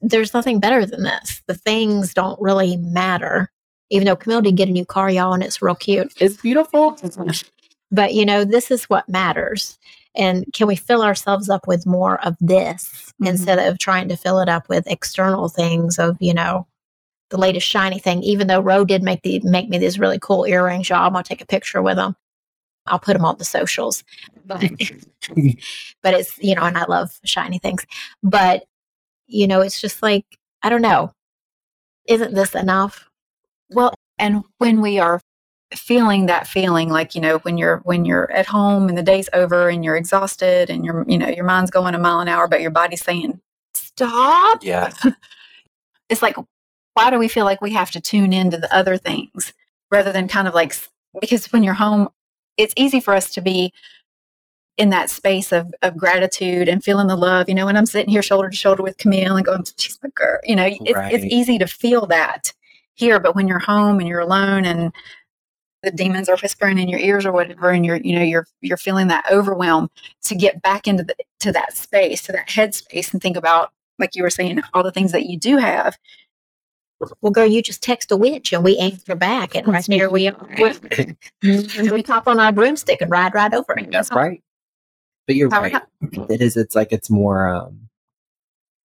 there's 0.00 0.32
nothing 0.34 0.60
better 0.60 0.86
than 0.86 1.02
this. 1.02 1.42
The 1.46 1.54
things 1.54 2.14
don't 2.14 2.40
really 2.40 2.76
matter. 2.76 3.50
Even 3.90 4.06
though 4.06 4.16
Camille 4.16 4.42
did 4.42 4.56
get 4.56 4.68
a 4.68 4.72
new 4.72 4.84
car, 4.84 5.10
y'all, 5.10 5.32
and 5.32 5.42
it's 5.42 5.60
real 5.62 5.74
cute. 5.74 6.12
It's 6.20 6.36
beautiful. 6.36 6.96
But 7.90 8.12
you 8.12 8.26
know, 8.26 8.44
this 8.44 8.70
is 8.70 8.84
what 8.84 9.08
matters. 9.08 9.78
And 10.18 10.44
can 10.52 10.66
we 10.66 10.76
fill 10.76 11.02
ourselves 11.02 11.48
up 11.48 11.66
with 11.68 11.86
more 11.86 12.20
of 12.26 12.36
this 12.40 13.14
Mhm. 13.22 13.28
instead 13.28 13.58
of 13.60 13.78
trying 13.78 14.08
to 14.08 14.16
fill 14.16 14.40
it 14.40 14.48
up 14.48 14.68
with 14.68 14.86
external 14.88 15.48
things 15.48 15.98
of, 15.98 16.16
you 16.20 16.34
know, 16.34 16.66
the 17.30 17.38
latest 17.38 17.66
shiny 17.66 17.98
thing, 17.98 18.22
even 18.22 18.46
though 18.48 18.60
roe 18.60 18.84
did 18.84 19.02
make 19.02 19.22
the 19.22 19.40
make 19.44 19.68
me 19.68 19.78
these 19.78 19.98
really 19.98 20.18
cool 20.20 20.44
earrings, 20.46 20.88
y'all. 20.90 21.06
I'm 21.06 21.12
gonna 21.12 21.24
take 21.24 21.42
a 21.42 21.46
picture 21.46 21.82
with 21.82 21.96
them. 21.96 22.16
I'll 22.86 22.98
put 23.00 23.14
them 23.14 23.24
on 23.24 23.38
the 23.38 23.44
socials. 23.44 24.04
But 24.46 24.60
but 26.02 26.14
it's, 26.14 26.38
you 26.38 26.54
know, 26.54 26.62
and 26.64 26.78
I 26.78 26.84
love 26.86 27.18
shiny 27.24 27.58
things. 27.58 27.86
But, 28.22 28.64
you 29.28 29.46
know, 29.46 29.60
it's 29.62 29.80
just 29.80 30.02
like, 30.02 30.24
I 30.62 30.70
don't 30.70 30.82
know. 30.82 31.12
Isn't 32.08 32.34
this 32.34 32.54
enough? 32.54 33.08
Well, 33.70 33.94
and 34.18 34.44
when 34.58 34.80
we 34.80 34.98
are 34.98 35.20
feeling 35.74 36.26
that 36.26 36.46
feeling 36.46 36.88
like 36.88 37.14
you 37.14 37.20
know 37.20 37.38
when 37.38 37.58
you're 37.58 37.78
when 37.78 38.04
you're 38.04 38.30
at 38.32 38.46
home 38.46 38.88
and 38.88 38.96
the 38.96 39.02
day's 39.02 39.28
over 39.34 39.68
and 39.68 39.84
you're 39.84 39.96
exhausted 39.96 40.70
and 40.70 40.84
your 40.84 41.04
you 41.06 41.18
know 41.18 41.28
your 41.28 41.44
mind's 41.44 41.70
going 41.70 41.94
a 41.94 41.98
mile 41.98 42.20
an 42.20 42.28
hour 42.28 42.48
but 42.48 42.62
your 42.62 42.70
body's 42.70 43.02
saying 43.02 43.38
stop. 43.74 44.62
Yeah. 44.62 44.92
it's 46.08 46.22
like 46.22 46.36
why 46.94 47.10
do 47.10 47.18
we 47.18 47.28
feel 47.28 47.44
like 47.44 47.60
we 47.60 47.72
have 47.72 47.90
to 47.90 48.00
tune 48.00 48.32
into 48.32 48.56
the 48.56 48.74
other 48.74 48.96
things 48.96 49.52
rather 49.90 50.10
than 50.12 50.26
kind 50.26 50.48
of 50.48 50.54
like 50.54 50.74
because 51.20 51.46
when 51.52 51.62
you're 51.62 51.74
home 51.74 52.08
it's 52.56 52.74
easy 52.76 53.00
for 53.00 53.14
us 53.14 53.30
to 53.30 53.40
be 53.40 53.72
in 54.78 54.90
that 54.90 55.10
space 55.10 55.52
of, 55.52 55.74
of 55.82 55.96
gratitude 55.96 56.68
and 56.68 56.82
feeling 56.82 57.08
the 57.08 57.16
love 57.16 57.48
you 57.48 57.54
know 57.54 57.66
when 57.66 57.76
i'm 57.76 57.86
sitting 57.86 58.10
here 58.10 58.22
shoulder 58.22 58.48
to 58.48 58.56
shoulder 58.56 58.82
with 58.82 58.96
camille 58.98 59.36
and 59.36 59.46
going 59.46 59.64
she's 59.76 59.98
my 60.02 60.08
girl. 60.14 60.38
You 60.44 60.56
know 60.56 60.66
it's, 60.66 60.80
it's 61.12 61.24
easy 61.24 61.58
to 61.58 61.66
feel 61.66 62.06
that 62.06 62.52
here 62.94 63.20
but 63.20 63.34
when 63.34 63.48
you're 63.48 63.58
home 63.58 64.00
and 64.00 64.08
you're 64.08 64.20
alone 64.20 64.64
and 64.64 64.92
the 65.82 65.90
demons 65.90 66.28
are 66.28 66.36
whispering 66.38 66.78
in 66.78 66.88
your 66.88 67.00
ears 67.00 67.24
or 67.24 67.32
whatever 67.32 67.70
and 67.70 67.86
you're 67.86 67.96
you 67.96 68.16
know 68.16 68.22
you're 68.22 68.46
you're 68.60 68.76
feeling 68.76 69.08
that 69.08 69.24
overwhelm 69.30 69.88
to 70.22 70.34
get 70.34 70.60
back 70.62 70.86
into 70.88 71.04
the 71.04 71.14
to 71.40 71.52
that 71.52 71.76
space 71.76 72.22
to 72.22 72.32
that 72.32 72.48
headspace 72.48 73.12
and 73.12 73.22
think 73.22 73.36
about 73.36 73.70
like 73.98 74.14
you 74.14 74.22
were 74.22 74.30
saying 74.30 74.60
all 74.74 74.82
the 74.82 74.92
things 74.92 75.12
that 75.12 75.26
you 75.26 75.38
do 75.38 75.56
have 75.56 75.96
Well, 77.20 77.30
girl, 77.30 77.46
you 77.46 77.62
just 77.62 77.80
text 77.82 78.10
a 78.10 78.16
witch 78.16 78.52
and 78.52 78.64
we 78.64 78.76
answer 78.78 79.14
back, 79.14 79.54
and 79.54 79.68
right 79.68 79.86
here 79.86 80.10
we 80.10 80.26
are. 80.28 80.48
and 81.42 81.90
we 81.92 82.02
hop 82.02 82.26
on 82.26 82.40
our 82.40 82.50
broomstick 82.50 83.00
and 83.00 83.08
ride 83.10 83.34
right 83.34 83.54
over 83.54 83.78
it. 83.78 83.90
That's 83.92 84.10
right. 84.10 84.42
But 85.28 85.36
you're 85.36 85.48
right. 85.48 85.80
It 86.28 86.40
is. 86.40 86.56
It's 86.56 86.74
like 86.74 86.90
it's 86.90 87.08
more. 87.08 87.46
um 87.46 87.88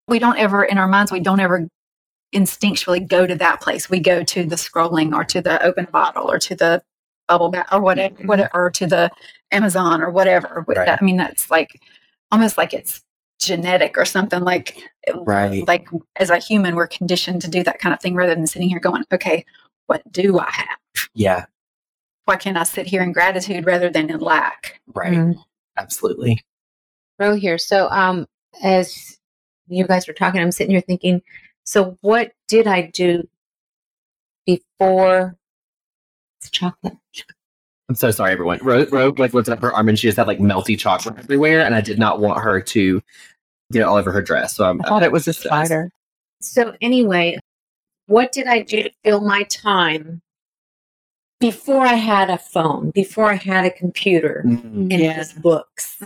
we 0.08 0.20
don't 0.20 0.38
ever 0.38 0.64
in 0.64 0.78
our 0.78 0.88
minds 0.88 1.12
we 1.12 1.22
don't 1.22 1.40
ever 1.40 1.68
instinctually 2.34 3.06
go 3.08 3.26
to 3.28 3.36
that 3.36 3.62
place 3.62 3.90
we 3.90 4.00
go 4.00 4.24
to 4.24 4.44
the 4.44 4.56
scrolling 4.56 5.14
or 5.14 5.24
to 5.24 5.42
the 5.42 5.62
open 5.64 5.86
bottle 5.92 6.30
or 6.30 6.40
to 6.40 6.56
the 6.56 6.82
bubble 7.28 7.50
bath 7.50 7.68
or 7.72 7.80
whatever, 7.82 8.16
whatever 8.26 8.50
or 8.54 8.70
to 8.72 8.86
the 8.88 9.10
amazon 9.52 10.02
or 10.02 10.10
whatever 10.10 10.66
Right. 10.68 10.90
i 10.90 11.04
mean 11.04 11.18
that's 11.18 11.50
like 11.52 11.80
almost 12.32 12.58
like 12.58 12.74
it's 12.74 13.02
genetic 13.40 13.98
or 13.98 14.06
something 14.06 14.42
like 14.42 14.78
Right. 15.14 15.68
like 15.68 15.88
as 16.16 16.30
a 16.30 16.38
human 16.38 16.76
we're 16.76 16.88
conditioned 16.88 17.42
to 17.44 17.50
do 17.50 17.64
that 17.64 17.80
kind 17.80 17.94
of 17.94 18.00
thing 18.02 18.16
rather 18.16 18.34
than 18.36 18.48
sitting 18.48 18.70
here 18.70 18.80
going 18.80 19.04
okay 19.12 19.46
what 19.88 20.02
do 20.12 20.40
i 20.40 20.50
have 20.52 20.78
Yeah. 21.14 21.46
why 22.26 22.36
can't 22.38 22.58
i 22.58 22.64
sit 22.64 22.88
here 22.88 23.04
in 23.04 23.12
gratitude 23.12 23.66
rather 23.66 23.90
than 23.90 24.10
in 24.10 24.20
lack 24.20 24.82
Right. 24.94 25.14
Mm. 25.14 25.36
Absolutely. 25.78 26.40
Ro 27.20 27.36
here. 27.36 27.58
So, 27.58 27.90
um, 27.90 28.28
as 28.64 29.18
you 29.68 29.86
guys 29.88 30.08
were 30.08 30.14
talking, 30.14 30.40
I'm 30.42 30.52
sitting 30.52 30.72
here 30.72 30.82
thinking, 30.82 31.22
so 31.64 31.98
what 32.02 32.34
did 32.48 32.68
I 32.68 32.84
do 32.94 33.28
before 34.46 35.36
it's 36.40 36.50
chocolate? 36.50 36.98
I'm 37.90 37.96
so 37.96 38.12
sorry, 38.12 38.32
everyone. 38.32 38.60
Ro, 38.64 38.86
Ro 38.92 39.14
like 39.18 39.34
lifted 39.34 39.54
up 39.54 39.62
her 39.62 39.74
arm 39.74 39.90
and 39.90 40.00
she 40.00 40.08
just 40.08 40.18
had 40.18 40.28
like 40.28 40.40
melty 40.40 40.78
chocolate 40.78 41.18
everywhere, 41.20 41.62
and 41.66 41.76
I 41.76 41.82
did 41.82 42.00
not 42.00 42.20
want 42.20 42.42
her 42.42 42.62
to 42.62 43.02
get 43.72 43.80
it 43.82 43.84
all 43.84 43.98
over 43.98 44.12
her 44.12 44.22
dress. 44.22 44.56
So 44.56 44.66
I'm, 44.66 44.82
I 44.82 44.88
thought 44.90 45.04
it 45.04 45.12
was 45.12 45.28
a 45.28 45.34
spider. 45.34 45.92
So, 46.42 46.76
anyway, 46.82 47.40
what 48.08 48.32
did 48.32 48.48
I 48.48 48.62
do 48.62 48.84
to 48.84 48.92
fill 49.04 49.22
my 49.22 49.44
time 49.44 50.22
before 51.40 51.82
I 51.86 51.94
had 51.96 52.30
a 52.30 52.38
phone, 52.38 52.92
before 52.92 53.30
I 53.32 53.36
had 53.36 53.66
a 53.66 53.72
computer? 53.72 54.44
Mm, 54.46 54.64
And 54.74 54.92
Yeah. 54.92 55.16
just 55.18 55.42
books. 55.42 55.98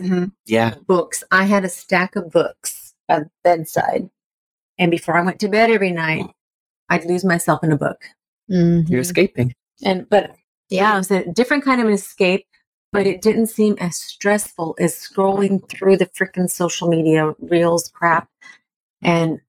yeah. 0.46 0.76
books. 0.88 1.24
I 1.32 1.44
had 1.46 1.64
a 1.66 1.70
stack 1.70 2.16
of 2.16 2.32
books 2.32 2.94
at 3.10 3.24
the 3.24 3.30
bedside. 3.44 4.10
And 4.80 4.92
before 4.92 5.18
I 5.18 5.24
went 5.24 5.40
to 5.40 5.48
bed 5.48 5.70
every 5.70 5.92
night, 5.92 6.26
I'd 6.90 7.06
lose 7.06 7.26
myself 7.26 7.64
in 7.64 7.72
a 7.72 7.78
book. 7.78 8.02
Mhm. 8.50 8.90
You're 8.90 9.02
escaping. 9.02 9.54
And 9.84 10.10
but 10.10 10.36
yeah, 10.70 10.94
it 10.96 10.98
was 10.98 11.12
a 11.12 11.32
different 11.34 11.64
kind 11.64 11.82
of 11.82 11.88
an 11.88 11.94
escape, 11.94 12.46
but 12.92 13.06
it 13.08 13.22
didn't 13.22 13.48
seem 13.48 13.76
as 13.80 13.98
stressful 13.98 14.76
as 14.80 14.94
scrolling 14.96 15.68
through 15.70 15.98
the 15.98 16.06
freaking 16.08 16.50
social 16.50 16.88
media 16.88 17.34
reels 17.40 17.90
crap. 17.90 18.30
And 19.02 19.40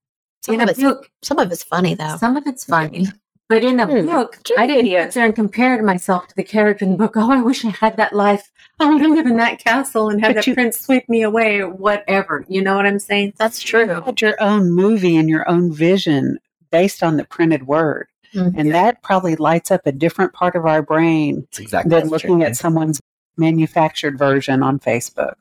Some 0.45 0.55
in 0.55 0.61
of 0.61 0.67
a 0.69 0.71
it's 0.71 0.81
book, 0.81 1.09
some 1.23 1.39
of 1.39 1.51
it's 1.51 1.63
funny 1.63 1.95
though. 1.95 2.17
some 2.17 2.37
of 2.37 2.45
it's 2.47 2.65
funny. 2.65 3.07
But 3.49 3.63
in 3.63 3.79
a 3.79 3.87
Hmm. 3.87 4.05
book, 4.05 4.37
I 4.59 4.67
didn't 4.67 4.85
sit 4.91 5.13
there 5.15 5.25
and 5.25 5.35
compare 5.35 5.81
myself 5.81 6.27
to 6.27 6.35
the 6.35 6.43
character 6.43 6.85
in 6.85 6.91
the 6.91 6.97
book. 6.97 7.13
Oh, 7.17 7.31
I 7.31 7.41
wish 7.41 7.65
I 7.65 7.69
had 7.69 7.97
that 7.97 8.13
life. 8.13 8.51
I 8.79 8.85
want 8.85 9.01
to 9.01 9.09
live 9.09 9.25
in 9.25 9.37
that 9.37 9.57
castle 9.57 10.07
and 10.09 10.21
have 10.21 10.29
But 10.29 10.35
that 10.35 10.47
you- 10.47 10.53
prince 10.53 10.79
sweep 10.79 11.09
me 11.09 11.23
away 11.23 11.59
or 11.59 11.69
whatever. 11.69 12.45
You 12.47 12.61
know 12.61 12.75
what 12.75 12.85
I'm 12.85 12.99
saying? 12.99 13.33
That's 13.37 13.59
true. 13.61 13.87
had 13.87 14.21
your 14.21 14.35
own 14.41 14.71
movie 14.71 15.17
and 15.17 15.27
your 15.27 15.49
own 15.49 15.73
vision 15.73 16.37
based 16.71 17.01
on 17.01 17.17
the 17.17 17.25
printed 17.25 17.65
word. 17.65 18.07
Mhm. 18.35 18.53
And 18.55 18.71
that 18.71 19.01
probably 19.01 19.35
lights 19.35 19.71
up 19.71 19.81
a 19.87 19.91
different 19.91 20.33
part 20.33 20.55
of 20.55 20.67
our 20.67 20.83
brain 20.83 21.47
It's 21.49 21.59
exactly 21.59 21.89
than 21.89 22.09
looking 22.09 22.37
true. 22.39 22.43
at 22.43 22.55
someone's 22.55 23.01
manufactured 23.35 24.15
version 24.19 24.61
on 24.61 24.77
Facebook. 24.79 25.33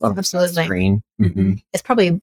On 0.00 0.14
the 0.14 0.18
Absolutely. 0.20 0.64
Screen. 0.64 1.02
Mhm. 1.20 1.62
It's 1.74 1.82
probably, 1.82 2.22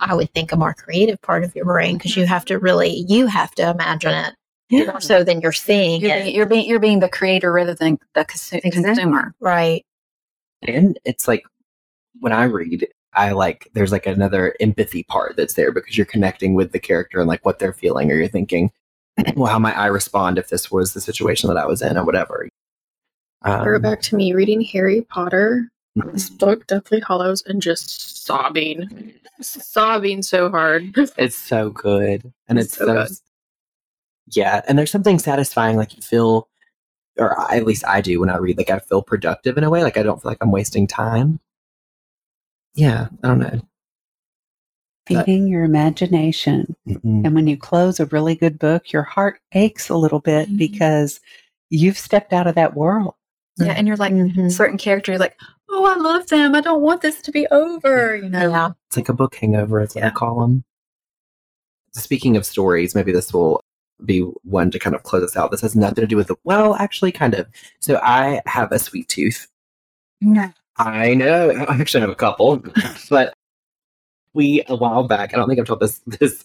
I 0.00 0.14
would 0.14 0.32
think, 0.32 0.52
a 0.52 0.56
more 0.56 0.72
creative 0.72 1.20
part 1.20 1.44
of 1.44 1.54
your 1.54 1.66
brain 1.66 1.98
because 1.98 2.16
you 2.16 2.24
have 2.24 2.46
to 2.46 2.58
really, 2.58 3.04
you 3.06 3.26
have 3.26 3.50
to 3.56 3.68
imagine 3.70 4.12
it 4.14 4.34
more 4.70 5.00
so 5.00 5.22
than 5.22 5.40
you're 5.40 5.52
seeing 5.52 6.00
you're, 6.00 6.10
it. 6.16 6.22
being, 6.24 6.34
you're 6.34 6.46
being 6.46 6.66
you're 6.68 6.80
being 6.80 7.00
the 7.00 7.08
creator 7.08 7.52
rather 7.52 7.74
than 7.74 7.98
the 8.14 8.24
consu- 8.24 8.60
Exactly. 8.64 8.82
consumer 8.84 9.34
Right. 9.40 9.84
And 10.62 10.98
it's 11.04 11.28
like 11.28 11.44
when 12.20 12.32
I 12.32 12.44
read, 12.44 12.88
I 13.12 13.32
like 13.32 13.68
there's 13.74 13.92
like 13.92 14.06
another 14.06 14.54
empathy 14.60 15.04
part 15.04 15.36
that's 15.36 15.54
there 15.54 15.72
because 15.72 15.96
you're 15.96 16.06
connecting 16.06 16.54
with 16.54 16.72
the 16.72 16.78
character 16.78 17.18
and 17.20 17.28
like 17.28 17.44
what 17.44 17.58
they're 17.58 17.72
feeling, 17.72 18.10
or 18.10 18.16
you're 18.16 18.28
thinking, 18.28 18.70
well, 19.36 19.52
how 19.52 19.58
might 19.58 19.76
I 19.76 19.86
respond 19.86 20.38
if 20.38 20.48
this 20.48 20.70
was 20.70 20.92
the 20.92 21.00
situation 21.00 21.48
that 21.48 21.56
I 21.56 21.66
was 21.66 21.82
in, 21.82 21.96
or 21.96 22.04
whatever. 22.04 22.48
Um, 23.42 23.64
Brought 23.64 23.82
back 23.82 24.00
to 24.02 24.16
me 24.16 24.32
reading 24.32 24.60
Harry 24.62 25.02
Potter, 25.02 25.68
mhm. 25.96 26.12
this 26.12 26.30
book, 26.30 26.66
Deathly 26.66 27.02
Hallows, 27.06 27.42
and 27.46 27.62
just 27.62 28.24
sobbing, 28.24 29.12
sobbing 29.40 30.22
so 30.22 30.50
hard. 30.50 30.92
It's 31.16 31.36
so 31.36 31.70
good. 31.70 32.32
And 32.48 32.58
It's 32.58 32.68
it's, 32.68 32.76
so 32.78 32.86
so, 32.86 32.94
good. 32.94 33.16
Yeah. 34.32 34.62
And 34.68 34.78
there's 34.78 34.90
something 34.90 35.18
satisfying. 35.18 35.76
Like 35.76 35.94
you 35.96 36.02
feel, 36.02 36.48
or 37.18 37.38
at 37.52 37.64
least 37.64 37.84
I 37.86 38.00
do 38.00 38.20
when 38.20 38.30
I 38.30 38.36
read, 38.38 38.58
like 38.58 38.70
I 38.70 38.78
feel 38.80 39.02
productive 39.02 39.56
in 39.56 39.64
a 39.64 39.70
way. 39.70 39.82
Like 39.82 39.96
I 39.96 40.02
don't 40.02 40.20
feel 40.20 40.30
like 40.30 40.38
I'm 40.40 40.50
wasting 40.50 40.86
time. 40.86 41.40
Yeah. 42.74 43.08
I 43.22 43.28
don't 43.28 43.38
know. 43.38 43.60
feeding 45.08 45.46
your 45.46 45.62
imagination. 45.62 46.74
Mhm. 46.88 47.24
And 47.24 47.32
when 47.32 47.46
you 47.46 47.56
close 47.56 48.00
a 48.00 48.06
really 48.06 48.34
good 48.34 48.58
book, 48.58 48.92
your 48.92 49.04
heart 49.04 49.38
aches 49.52 49.88
a 49.88 49.94
little 49.96 50.18
bit 50.18 50.48
Mhm. 50.48 50.58
because 50.58 51.20
you've 51.70 51.96
stepped 51.96 52.32
out 52.32 52.48
of 52.48 52.56
that 52.56 52.74
world. 52.74 53.14
Yeah, 53.56 53.74
and 53.74 53.86
you're 53.86 53.96
like 53.96 54.12
Mhm. 54.12 54.50
certain 54.50 54.76
character, 54.76 55.12
you're 55.12 55.20
like, 55.20 55.38
oh, 55.68 55.84
I 55.86 55.94
love 55.94 56.26
them. 56.26 56.56
I 56.56 56.60
don't 56.60 56.82
want 56.82 57.02
this 57.02 57.22
to 57.22 57.30
be 57.30 57.46
over. 57.52 58.16
You 58.16 58.28
know, 58.28 58.50
Yeah. 58.50 58.70
It's 58.88 58.96
like 58.96 59.08
a 59.08 59.12
book 59.12 59.36
hangover, 59.36 59.80
is 59.80 59.94
what 59.94 60.02
I 60.02 60.08
Yeah. 60.08 60.12
call 60.12 60.40
them. 60.40 60.64
Speaking 61.92 62.36
of 62.36 62.44
stories, 62.44 62.96
maybe 62.96 63.12
this 63.12 63.32
will 63.32 63.60
be 64.04 64.20
one 64.42 64.70
to 64.70 64.78
kind 64.78 64.94
of 64.94 65.02
close 65.02 65.22
us 65.22 65.36
out. 65.36 65.50
This 65.50 65.62
has 65.62 65.74
nothing 65.74 66.02
to 66.02 66.06
do 66.06 66.16
with 66.16 66.28
the, 66.28 66.36
well, 66.44 66.74
actually, 66.76 67.12
kind 67.12 67.34
of. 67.34 67.46
So 67.80 67.98
I 68.02 68.42
have 68.46 68.72
a 68.72 68.78
sweet 68.78 69.08
tooth. 69.08 69.48
No. 70.20 70.52
I 70.78 71.14
know. 71.14 71.50
I 71.68 71.76
actually 71.76 72.00
have 72.00 72.10
a 72.10 72.14
couple, 72.14 72.62
but 73.10 73.34
we 74.34 74.62
a 74.68 74.76
while 74.76 75.04
back. 75.04 75.32
I 75.32 75.36
don't 75.36 75.48
think 75.48 75.58
I've 75.58 75.66
told 75.66 75.80
this 75.80 76.00
this 76.06 76.44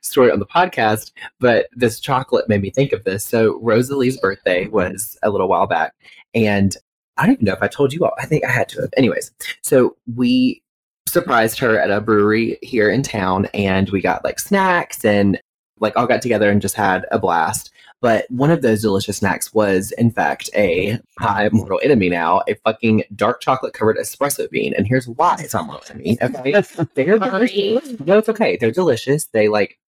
story 0.00 0.30
on 0.30 0.38
the 0.38 0.46
podcast, 0.46 1.12
but 1.40 1.66
this 1.72 2.00
chocolate 2.00 2.48
made 2.48 2.62
me 2.62 2.70
think 2.70 2.92
of 2.92 3.04
this. 3.04 3.24
So 3.24 3.58
Rosalie's 3.60 4.18
birthday 4.18 4.68
was 4.68 5.18
a 5.22 5.30
little 5.30 5.48
while 5.48 5.66
back, 5.66 5.94
and 6.34 6.76
I 7.16 7.26
don't 7.26 7.34
even 7.34 7.46
know 7.46 7.54
if 7.54 7.62
I 7.62 7.68
told 7.68 7.92
you 7.92 8.04
all. 8.04 8.12
I 8.18 8.26
think 8.26 8.44
I 8.44 8.50
had 8.50 8.68
to 8.70 8.82
have. 8.82 8.90
Anyways, 8.96 9.32
so 9.62 9.96
we 10.14 10.62
surprised 11.08 11.58
her 11.58 11.78
at 11.78 11.90
a 11.90 12.00
brewery 12.00 12.58
here 12.62 12.90
in 12.90 13.02
town, 13.02 13.46
and 13.54 13.90
we 13.90 14.00
got 14.00 14.24
like 14.24 14.38
snacks 14.38 15.04
and 15.04 15.40
like 15.80 15.96
all 15.96 16.06
got 16.06 16.22
together 16.22 16.50
and 16.50 16.62
just 16.62 16.74
had 16.74 17.06
a 17.10 17.18
blast. 17.18 17.70
But 18.00 18.26
one 18.30 18.50
of 18.50 18.62
those 18.62 18.82
delicious 18.82 19.16
snacks 19.16 19.52
was, 19.52 19.90
in 19.92 20.10
fact, 20.12 20.50
a 20.54 21.00
high 21.18 21.48
mortal 21.52 21.80
enemy 21.82 22.08
now, 22.08 22.42
a 22.46 22.54
fucking 22.54 23.04
dark 23.16 23.40
chocolate 23.40 23.74
covered 23.74 23.96
espresso 23.96 24.48
bean. 24.50 24.72
And 24.76 24.86
here's 24.86 25.08
why 25.08 25.36
it's 25.40 25.54
not 25.54 25.66
mortal 25.66 25.84
enemy. 25.90 26.16
Okay. 26.22 26.62
They're 26.94 27.18
delicious. 27.18 27.98
No, 28.00 28.18
it's 28.18 28.28
okay. 28.28 28.56
They're 28.56 28.70
delicious. 28.70 29.26
They 29.26 29.48
like 29.48 29.78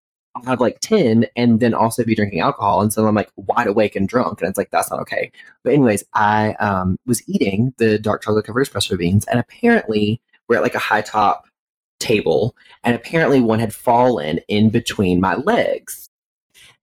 have 0.44 0.60
like 0.60 0.78
10 0.80 1.26
and 1.36 1.60
then 1.60 1.74
also 1.74 2.04
be 2.04 2.14
drinking 2.14 2.40
alcohol. 2.40 2.80
And 2.80 2.92
so 2.92 3.06
I'm 3.06 3.14
like 3.14 3.30
wide 3.36 3.66
awake 3.66 3.94
and 3.94 4.08
drunk. 4.08 4.40
And 4.40 4.48
it's 4.48 4.58
like, 4.58 4.70
that's 4.70 4.90
not 4.90 5.00
okay. 5.00 5.30
But 5.62 5.74
anyways, 5.74 6.04
I 6.14 6.54
um, 6.54 6.96
was 7.06 7.26
eating 7.28 7.74
the 7.78 7.98
dark 7.98 8.22
chocolate 8.22 8.44
covered 8.44 8.66
espresso 8.66 8.98
beans. 8.98 9.24
And 9.26 9.38
apparently 9.38 10.20
we're 10.48 10.56
at 10.56 10.62
like 10.62 10.74
a 10.74 10.80
high 10.80 11.02
top 11.02 11.46
table. 12.00 12.56
And 12.82 12.96
apparently 12.96 13.40
one 13.40 13.60
had 13.60 13.74
fallen 13.74 14.40
in 14.48 14.70
between 14.70 15.20
my 15.20 15.36
legs 15.36 16.08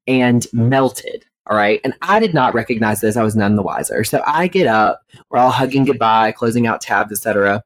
and 0.08 0.48
melted. 0.54 1.26
All 1.48 1.56
right. 1.56 1.80
And 1.84 1.94
I 2.02 2.20
did 2.20 2.34
not 2.34 2.54
recognize 2.54 3.02
this. 3.02 3.18
I 3.18 3.24
was 3.24 3.36
none 3.36 3.56
the 3.56 3.62
wiser. 3.62 4.04
So 4.04 4.22
I 4.26 4.48
get 4.48 4.68
up, 4.68 5.02
we're 5.30 5.40
all 5.40 5.50
hugging 5.52 5.86
goodbye, 5.86 6.34
closing 6.34 6.68
out 6.68 6.82
tabs, 6.82 7.12
etc. 7.12 7.64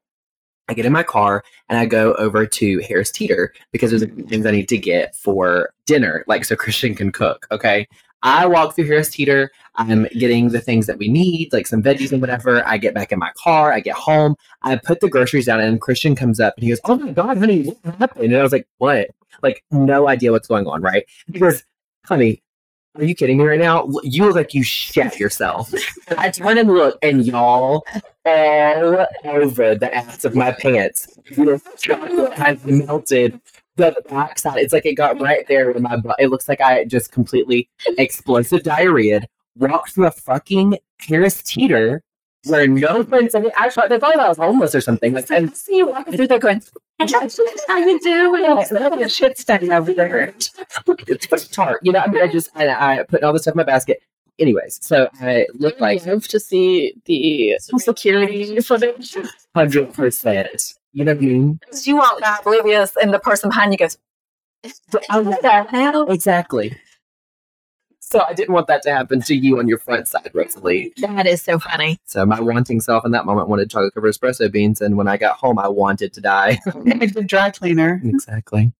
I 0.67 0.74
get 0.74 0.86
in 0.86 0.93
my 0.93 1.04
car 1.04 1.43
and 1.69 1.78
I 1.78 1.86
go 1.86 2.13
over 2.13 2.45
to 2.45 2.80
Harris 2.88 3.12
Teeter 3.12 3.54
because 3.71 3.91
there's 3.91 4.06
things 4.30 4.45
I 4.45 4.52
need 4.52 4.69
to 4.69 4.78
get 4.78 5.15
for 5.15 5.74
dinner, 5.86 6.24
like 6.28 6.45
so 6.45 6.56
Christian 6.56 6.95
can 6.95 7.12
cook. 7.12 7.47
Okay. 7.52 7.88
I 8.24 8.45
walk 8.45 8.76
through 8.76 8.86
Harris 8.86 9.10
Teeter. 9.10 9.52
I'm 9.76 10.04
getting 10.17 10.50
the 10.50 10.62
things 10.62 10.86
that 10.86 11.00
we 11.00 11.08
need, 11.08 11.52
like 11.52 11.65
some 11.65 11.82
veggies 11.82 12.12
and 12.12 12.21
whatever. 12.21 12.65
I 12.67 12.78
get 12.78 12.93
back 12.93 13.12
in 13.12 13.17
my 13.19 13.32
car. 13.36 13.74
I 13.74 13.80
get 13.80 13.95
home. 13.95 14.36
I 14.62 14.76
put 14.76 15.00
the 15.00 15.10
groceries 15.10 15.47
down, 15.47 15.60
and 15.60 15.82
Christian 15.82 16.15
comes 16.15 16.39
up 16.39 16.54
and 16.56 16.63
he 16.63 16.69
goes, 16.69 16.80
"Oh 16.86 16.97
my 16.97 17.12
god, 17.12 17.39
honey, 17.39 17.74
what 17.82 17.95
happened?" 17.95 18.26
And 18.26 18.38
I 18.38 18.43
was 18.43 18.52
like, 18.52 18.67
"What?" 18.78 19.10
Like 19.41 19.63
no 19.71 20.08
idea 20.08 20.32
what's 20.32 20.47
going 20.47 20.67
on, 20.67 20.84
right? 20.84 21.04
He 21.34 21.39
goes, 21.39 21.63
"Honey, 22.06 22.43
are 22.95 23.04
you 23.04 23.15
kidding 23.15 23.38
me 23.38 23.45
right 23.45 23.60
now? 23.60 23.88
You 24.04 24.25
look 24.25 24.36
like 24.36 24.54
you 24.54 24.63
shat 24.63 25.19
yourself." 25.19 25.73
I 26.17 26.30
turn 26.30 26.58
and 26.58 26.69
look, 26.69 26.97
and 27.01 27.25
y'all 27.25 27.86
all 28.25 29.06
over 29.25 29.75
the 29.75 29.89
ass 29.93 30.25
of 30.25 30.36
my 30.36 30.51
pants. 30.51 31.08
This 31.32 31.63
chocolate 31.80 32.34
has 32.34 32.63
melted 32.65 33.39
the 33.77 33.95
backside. 34.10 34.58
It's 34.60 34.73
like 34.73 34.86
it 34.86 34.95
got 34.95 35.19
right 35.21 35.47
there 35.47 35.71
in 35.71 35.82
my 35.82 35.95
butt. 35.95 36.17
It 36.19 36.27
looks 36.27 36.49
like 36.49 36.62
I 36.62 36.84
just 36.86 37.12
completely 37.12 37.69
explosive 37.97 38.63
diarrhea. 38.63 39.21
Walked 39.58 39.93
through 39.93 40.08
a 40.08 40.12
fucking 40.12 40.77
Harris 40.99 41.41
Teeter 41.43 42.04
where 42.45 42.67
no 42.67 43.04
friends. 43.04 43.36
I 43.36 43.39
mean, 43.39 43.51
actually, 43.56 43.88
they 43.89 43.99
thought 43.99 44.19
I 44.19 44.27
was 44.27 44.38
homeless 44.38 44.73
or 44.75 44.82
something. 44.82 45.13
Like, 45.13 45.30
and 45.32 45.56
see 45.56 45.77
you 45.77 45.88
walking 45.88 46.15
through 46.15 46.27
there 46.27 46.39
going, 46.39 46.62
how 46.99 47.77
you 47.77 47.99
doing? 47.99 49.04
a 49.04 49.10
shit 49.10 49.38
stain 49.38 49.71
over 49.71 49.93
there. 49.93 50.34
it's 50.88 51.27
but 51.27 51.47
tart. 51.51 51.80
You 51.84 51.91
know, 51.91 51.99
I 51.99 52.08
mean, 52.08 52.21
I 52.21 52.27
just 52.27 52.49
I, 52.56 52.99
I 52.99 53.04
put 53.04 53.23
all 53.23 53.34
this 53.34 53.43
stuff 53.43 53.54
in 53.54 53.58
my 53.58 53.63
basket. 53.63 54.01
Anyways, 54.39 54.80
so 54.82 55.08
I 55.19 55.45
look 55.54 55.80
like 55.80 56.08
I 56.08 56.17
to 56.17 56.39
see 56.39 56.93
the 57.06 57.58
security 57.77 58.60
footage. 58.62 59.15
hundred 59.56 59.93
percent. 59.93 60.73
You 60.93 61.06
know 61.06 61.13
what 61.13 61.21
I 61.23 61.25
mean? 61.25 61.60
You 61.84 61.97
walk 61.97 62.19
oblivious, 62.39 62.97
and 63.01 63.13
the 63.13 63.19
person 63.19 63.49
behind 63.49 63.71
you 63.71 63.77
goes, 63.77 63.97
Oh, 65.10 65.21
what 65.21 65.41
the 65.41 65.63
hell? 65.63 66.10
Exactly. 66.12 66.77
So 68.12 68.21
I 68.28 68.34
didn't 68.34 68.54
want 68.54 68.67
that 68.67 68.82
to 68.84 68.91
happen 68.91 69.21
to 69.21 69.34
you 69.36 69.58
on 69.60 69.67
your 69.67 69.78
front 69.78 70.08
side, 70.08 70.30
Rosalie. 70.34 70.93
That 70.97 71.26
is 71.26 71.41
so 71.41 71.60
funny. 71.60 71.97
So 72.06 72.26
my 72.26 72.39
wanting 72.41 72.82
self 72.82 73.06
in 73.06 73.12
that 73.12 73.26
moment 73.26 73.47
wanted 73.47 73.69
chocolate 73.69 73.93
covered 73.93 74.13
espresso 74.13 74.52
beans, 74.52 74.82
and 74.82 74.97
when 74.97 75.08
I 75.08 75.17
got 75.17 75.38
home, 75.38 75.58
I 75.58 75.67
wanted 75.69 76.12
to 76.13 76.21
die. 76.21 76.60
the 76.65 77.24
dry 77.26 77.50
cleaner. 77.52 78.02
exactly. 78.04 78.74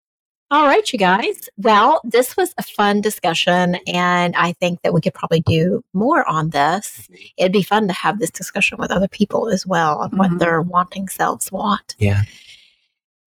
All 0.52 0.66
right, 0.66 0.92
you 0.92 1.00
guys. 1.00 1.50
Well, 1.56 2.02
this 2.04 2.36
was 2.36 2.54
a 2.58 2.64
fun 2.64 3.00
discussion, 3.00 3.76
and 3.88 4.36
I 4.36 4.52
think 4.52 4.82
that 4.82 4.94
we 4.94 5.00
could 5.00 5.14
probably 5.14 5.40
do 5.40 5.82
more 5.94 6.28
on 6.30 6.50
this. 6.50 7.08
It'd 7.38 7.54
be 7.54 7.64
fun 7.64 7.88
to 7.88 7.94
have 7.94 8.20
this 8.20 8.32
discussion 8.32 8.78
with 8.78 8.92
other 8.92 9.08
people 9.08 9.48
as 9.48 9.66
well 9.66 10.00
on 10.00 10.10
what 10.18 10.32
Mhm. 10.32 10.40
their 10.40 10.62
wanting 10.62 11.08
selves 11.08 11.54
want. 11.54 11.96
Yeah. 12.00 12.24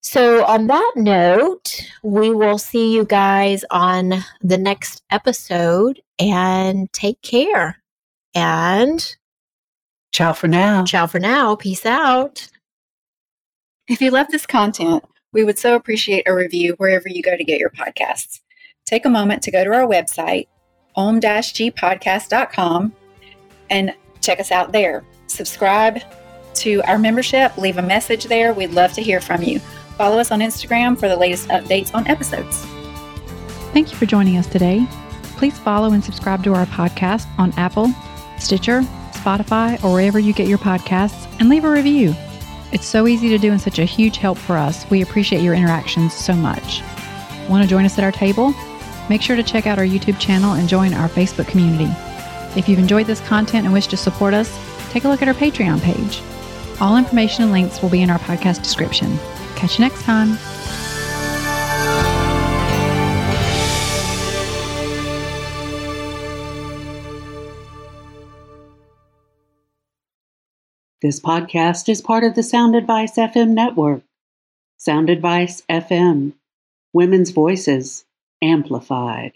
So, 0.06 0.44
on 0.44 0.66
that 0.66 0.92
note, 0.96 1.80
we 2.02 2.30
will 2.30 2.58
see 2.58 2.94
you 2.94 3.06
guys 3.06 3.64
on 3.70 4.12
the 4.42 4.58
next 4.58 5.02
episode 5.10 6.02
and 6.18 6.92
take 6.92 7.22
care. 7.22 7.82
And 8.34 9.16
Ciao 10.12 10.34
for 10.34 10.46
now. 10.46 10.84
ciao 10.84 11.06
for 11.06 11.18
now. 11.18 11.56
Peace 11.56 11.86
out. 11.86 12.48
If 13.88 14.02
you 14.02 14.10
love 14.10 14.28
this 14.28 14.44
content, 14.44 15.04
we 15.32 15.42
would 15.42 15.58
so 15.58 15.74
appreciate 15.74 16.28
a 16.28 16.34
review 16.34 16.74
wherever 16.76 17.08
you 17.08 17.22
go 17.22 17.34
to 17.34 17.42
get 17.42 17.58
your 17.58 17.70
podcasts. 17.70 18.40
Take 18.84 19.06
a 19.06 19.10
moment 19.10 19.42
to 19.44 19.50
go 19.50 19.64
to 19.64 19.72
our 19.72 19.86
website, 19.86 20.48
om-gpodcast.com, 20.96 22.92
and 23.70 23.94
check 24.20 24.38
us 24.38 24.52
out 24.52 24.70
there. 24.72 25.02
Subscribe 25.28 26.00
to 26.56 26.82
our 26.82 26.98
membership, 26.98 27.56
leave 27.56 27.78
a 27.78 27.82
message 27.82 28.24
there. 28.24 28.52
We'd 28.52 28.70
love 28.70 28.92
to 28.92 29.02
hear 29.02 29.22
from 29.22 29.42
you. 29.42 29.60
Follow 29.96 30.18
us 30.18 30.30
on 30.30 30.40
Instagram 30.40 30.98
for 30.98 31.08
the 31.08 31.16
latest 31.16 31.48
updates 31.48 31.94
on 31.94 32.06
episodes. 32.08 32.64
Thank 33.72 33.90
you 33.90 33.96
for 33.96 34.06
joining 34.06 34.36
us 34.36 34.46
today. 34.46 34.86
Please 35.36 35.58
follow 35.58 35.92
and 35.92 36.02
subscribe 36.02 36.44
to 36.44 36.54
our 36.54 36.66
podcast 36.66 37.26
on 37.38 37.52
Apple, 37.56 37.92
Stitcher, 38.38 38.82
Spotify, 39.12 39.82
or 39.84 39.92
wherever 39.92 40.18
you 40.18 40.32
get 40.32 40.48
your 40.48 40.58
podcasts, 40.58 41.32
and 41.40 41.48
leave 41.48 41.64
a 41.64 41.70
review. 41.70 42.14
It's 42.72 42.86
so 42.86 43.06
easy 43.06 43.28
to 43.28 43.38
do 43.38 43.52
and 43.52 43.60
such 43.60 43.78
a 43.78 43.84
huge 43.84 44.16
help 44.16 44.36
for 44.36 44.56
us. 44.56 44.88
We 44.90 45.02
appreciate 45.02 45.42
your 45.42 45.54
interactions 45.54 46.12
so 46.12 46.34
much. 46.34 46.82
Want 47.48 47.62
to 47.62 47.68
join 47.68 47.84
us 47.84 47.98
at 47.98 48.04
our 48.04 48.12
table? 48.12 48.54
Make 49.08 49.22
sure 49.22 49.36
to 49.36 49.42
check 49.42 49.66
out 49.66 49.78
our 49.78 49.84
YouTube 49.84 50.18
channel 50.18 50.54
and 50.54 50.68
join 50.68 50.94
our 50.94 51.08
Facebook 51.08 51.46
community. 51.46 51.90
If 52.58 52.68
you've 52.68 52.78
enjoyed 52.78 53.06
this 53.06 53.20
content 53.20 53.64
and 53.64 53.72
wish 53.72 53.86
to 53.88 53.96
support 53.96 54.34
us, 54.34 54.56
take 54.90 55.04
a 55.04 55.08
look 55.08 55.22
at 55.22 55.28
our 55.28 55.34
Patreon 55.34 55.80
page. 55.82 56.22
All 56.80 56.96
information 56.96 57.44
and 57.44 57.52
links 57.52 57.82
will 57.82 57.90
be 57.90 58.02
in 58.02 58.10
our 58.10 58.18
podcast 58.18 58.62
description. 58.62 59.18
Catch 59.64 59.78
you 59.78 59.84
next 59.86 60.02
time. 60.02 60.28
This 71.00 71.18
podcast 71.18 71.88
is 71.88 72.02
part 72.02 72.24
of 72.24 72.34
the 72.34 72.42
Sound 72.42 72.76
Advice 72.76 73.16
FM 73.16 73.52
network. 73.54 74.02
Sound 74.76 75.08
Advice 75.08 75.62
FM. 75.70 76.34
Women's 76.92 77.30
voices 77.30 78.04
amplified. 78.42 79.32